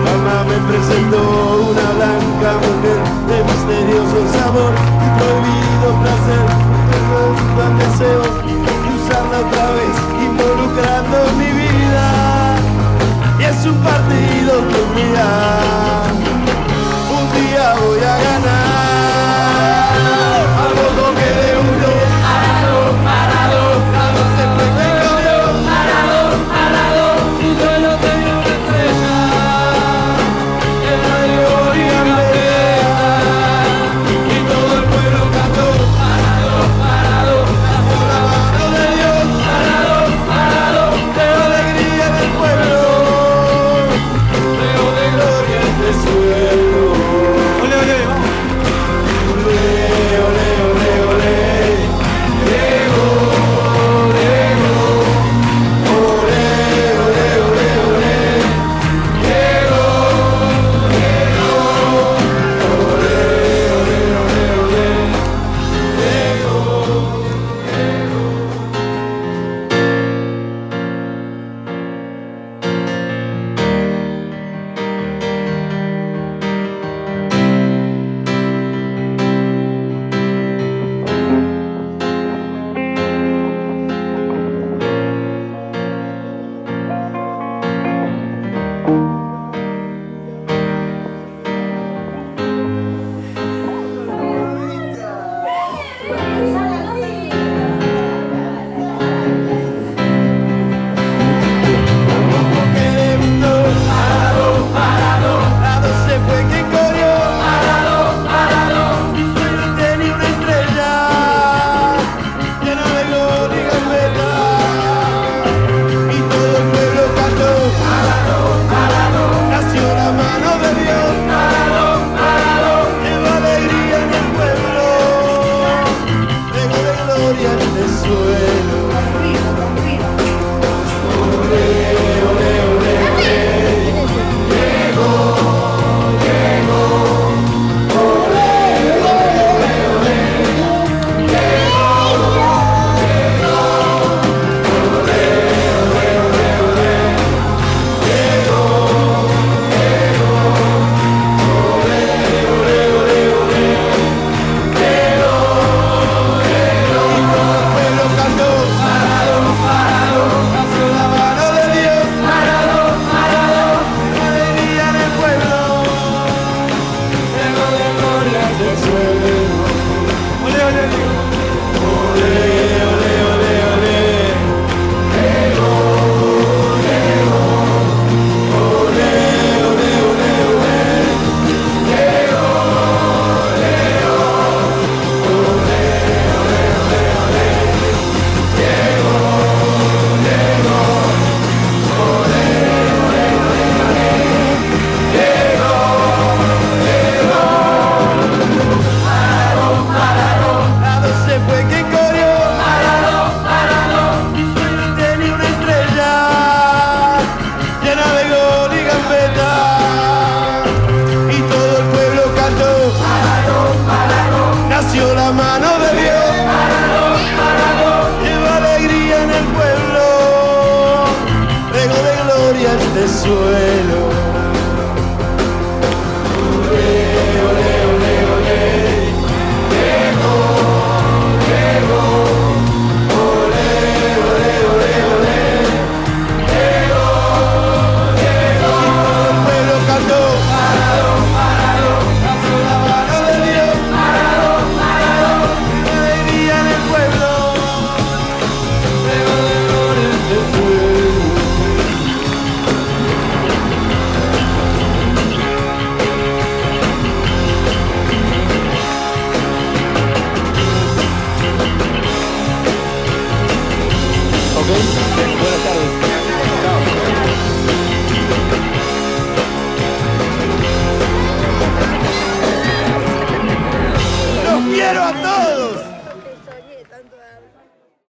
[0.06, 1.22] Mamá me presentó
[1.70, 6.46] una blanca mujer de misterioso sabor y prohibido placer.
[6.92, 7.22] Tengo
[7.56, 8.62] gran deseo de
[8.98, 12.06] usarla otra vez, involucrando mi vida.
[13.40, 14.80] Y es un partido que
[17.18, 18.59] un día voy a ganar.